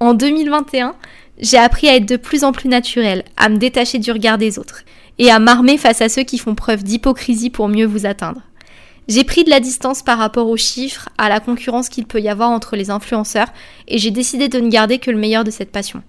En 0.00 0.14
2021, 0.14 0.94
j'ai 1.38 1.58
appris 1.58 1.88
à 1.88 1.96
être 1.96 2.06
de 2.06 2.16
plus 2.16 2.44
en 2.44 2.52
plus 2.52 2.68
naturelle, 2.68 3.24
à 3.36 3.48
me 3.48 3.56
détacher 3.56 3.98
du 3.98 4.12
regard 4.12 4.38
des 4.38 4.58
autres 4.58 4.82
et 5.18 5.30
à 5.30 5.38
m'armer 5.38 5.78
face 5.78 6.00
à 6.00 6.08
ceux 6.08 6.22
qui 6.22 6.38
font 6.38 6.54
preuve 6.54 6.82
d'hypocrisie 6.82 7.50
pour 7.50 7.68
mieux 7.68 7.86
vous 7.86 8.06
atteindre. 8.06 8.40
J'ai 9.12 9.24
pris 9.24 9.44
de 9.44 9.50
la 9.50 9.60
distance 9.60 10.02
par 10.02 10.16
rapport 10.16 10.48
aux 10.48 10.56
chiffres, 10.56 11.10
à 11.18 11.28
la 11.28 11.38
concurrence 11.38 11.90
qu'il 11.90 12.06
peut 12.06 12.22
y 12.22 12.30
avoir 12.30 12.48
entre 12.48 12.76
les 12.76 12.88
influenceurs, 12.88 13.52
et 13.86 13.98
j'ai 13.98 14.10
décidé 14.10 14.48
de 14.48 14.58
ne 14.58 14.70
garder 14.70 14.98
que 14.98 15.10
le 15.10 15.18
meilleur 15.18 15.44
de 15.44 15.50
cette 15.50 15.70
passion. 15.70 16.02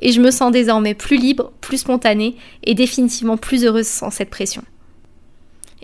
Et 0.00 0.10
je 0.10 0.20
me 0.20 0.32
sens 0.32 0.50
désormais 0.50 0.94
plus 0.94 1.16
libre, 1.16 1.52
plus 1.60 1.78
spontanée, 1.78 2.34
et 2.64 2.74
définitivement 2.74 3.36
plus 3.36 3.64
heureuse 3.64 3.86
sans 3.86 4.10
cette 4.10 4.30
pression. 4.30 4.64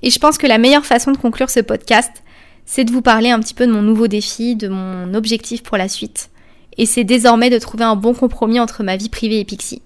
Et 0.03 0.11
je 0.11 0.19
pense 0.19 0.39
que 0.39 0.49
la 0.49 0.59
meilleure 0.59 0.85
façon 0.85 1.13
de 1.13 1.17
conclure 1.17 1.51
ce 1.51 1.61
podcast, 1.61 2.25
c'est 2.65 2.83
de 2.83 2.91
vous 2.91 3.01
parler 3.01 3.31
un 3.31 3.39
petit 3.39 3.55
peu 3.55 3.69
de 3.69 3.73
mon 3.73 3.83
nouveau 3.83 4.09
défi, 4.09 4.57
de 4.57 4.67
mon 4.67 5.15
objectif 5.15 5.63
pour 5.63 5.77
la 5.77 5.89
suite. 5.89 6.31
Et 6.79 6.87
c'est 6.87 7.05
désormais 7.05 7.49
de 7.49 7.61
trouver 7.61 7.85
un 7.85 7.95
bon 7.95 8.13
compromis 8.13 8.59
entre 8.59 8.83
ma 8.83 8.97
vie 8.97 9.09
privée 9.09 9.39
et 9.39 9.45
Pixie. 9.45 9.83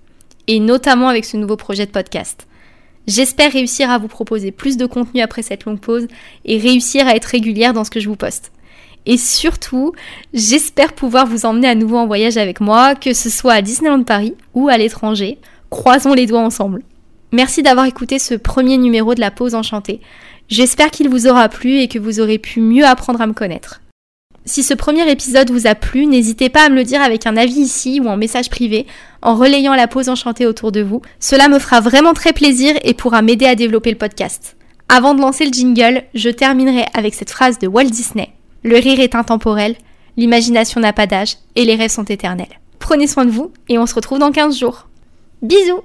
Et 0.46 0.60
notamment 0.60 1.10
avec 1.10 1.26
ce 1.26 1.36
nouveau 1.36 1.58
projet 1.58 1.84
de 1.84 1.90
podcast. 1.90 2.46
J'espère 3.10 3.50
réussir 3.50 3.90
à 3.90 3.98
vous 3.98 4.06
proposer 4.06 4.52
plus 4.52 4.76
de 4.76 4.86
contenu 4.86 5.20
après 5.20 5.42
cette 5.42 5.64
longue 5.64 5.80
pause 5.80 6.06
et 6.44 6.58
réussir 6.58 7.08
à 7.08 7.16
être 7.16 7.24
régulière 7.24 7.72
dans 7.72 7.82
ce 7.82 7.90
que 7.90 7.98
je 7.98 8.08
vous 8.08 8.14
poste. 8.14 8.52
Et 9.04 9.16
surtout, 9.16 9.94
j'espère 10.32 10.92
pouvoir 10.92 11.26
vous 11.26 11.44
emmener 11.44 11.66
à 11.66 11.74
nouveau 11.74 11.96
en 11.96 12.06
voyage 12.06 12.36
avec 12.36 12.60
moi, 12.60 12.94
que 12.94 13.12
ce 13.12 13.28
soit 13.28 13.54
à 13.54 13.62
Disneyland 13.62 14.04
Paris 14.04 14.36
ou 14.54 14.68
à 14.68 14.78
l'étranger. 14.78 15.38
Croisons 15.70 16.14
les 16.14 16.26
doigts 16.26 16.38
ensemble. 16.38 16.84
Merci 17.32 17.64
d'avoir 17.64 17.86
écouté 17.86 18.20
ce 18.20 18.34
premier 18.34 18.76
numéro 18.76 19.16
de 19.16 19.20
la 19.20 19.32
pause 19.32 19.56
enchantée. 19.56 20.00
J'espère 20.48 20.92
qu'il 20.92 21.08
vous 21.08 21.26
aura 21.26 21.48
plu 21.48 21.78
et 21.80 21.88
que 21.88 21.98
vous 21.98 22.20
aurez 22.20 22.38
pu 22.38 22.60
mieux 22.60 22.86
apprendre 22.86 23.20
à 23.20 23.26
me 23.26 23.32
connaître. 23.32 23.80
Si 24.46 24.62
ce 24.62 24.72
premier 24.72 25.08
épisode 25.10 25.50
vous 25.50 25.66
a 25.66 25.74
plu, 25.74 26.06
n'hésitez 26.06 26.48
pas 26.48 26.64
à 26.64 26.68
me 26.70 26.76
le 26.76 26.84
dire 26.84 27.02
avec 27.02 27.26
un 27.26 27.36
avis 27.36 27.60
ici 27.60 28.00
ou 28.00 28.08
en 28.08 28.16
message 28.16 28.48
privé, 28.48 28.86
en 29.22 29.34
relayant 29.34 29.74
la 29.74 29.86
pause 29.86 30.08
enchantée 30.08 30.46
autour 30.46 30.72
de 30.72 30.80
vous. 30.80 31.02
Cela 31.20 31.48
me 31.48 31.58
fera 31.58 31.80
vraiment 31.80 32.14
très 32.14 32.32
plaisir 32.32 32.74
et 32.82 32.94
pourra 32.94 33.20
m'aider 33.20 33.46
à 33.46 33.54
développer 33.54 33.90
le 33.90 33.98
podcast. 33.98 34.56
Avant 34.88 35.14
de 35.14 35.20
lancer 35.20 35.44
le 35.44 35.52
jingle, 35.52 36.04
je 36.14 36.30
terminerai 36.30 36.84
avec 36.94 37.14
cette 37.14 37.30
phrase 37.30 37.58
de 37.58 37.68
Walt 37.68 37.84
Disney. 37.84 38.30
Le 38.62 38.76
rire 38.76 38.98
est 38.98 39.14
intemporel, 39.14 39.76
l'imagination 40.16 40.80
n'a 40.80 40.92
pas 40.92 41.06
d'âge 41.06 41.36
et 41.54 41.64
les 41.64 41.76
rêves 41.76 41.90
sont 41.90 42.04
éternels. 42.04 42.60
Prenez 42.78 43.06
soin 43.06 43.26
de 43.26 43.30
vous 43.30 43.52
et 43.68 43.78
on 43.78 43.86
se 43.86 43.94
retrouve 43.94 44.18
dans 44.18 44.32
15 44.32 44.58
jours. 44.58 44.88
Bisous 45.42 45.82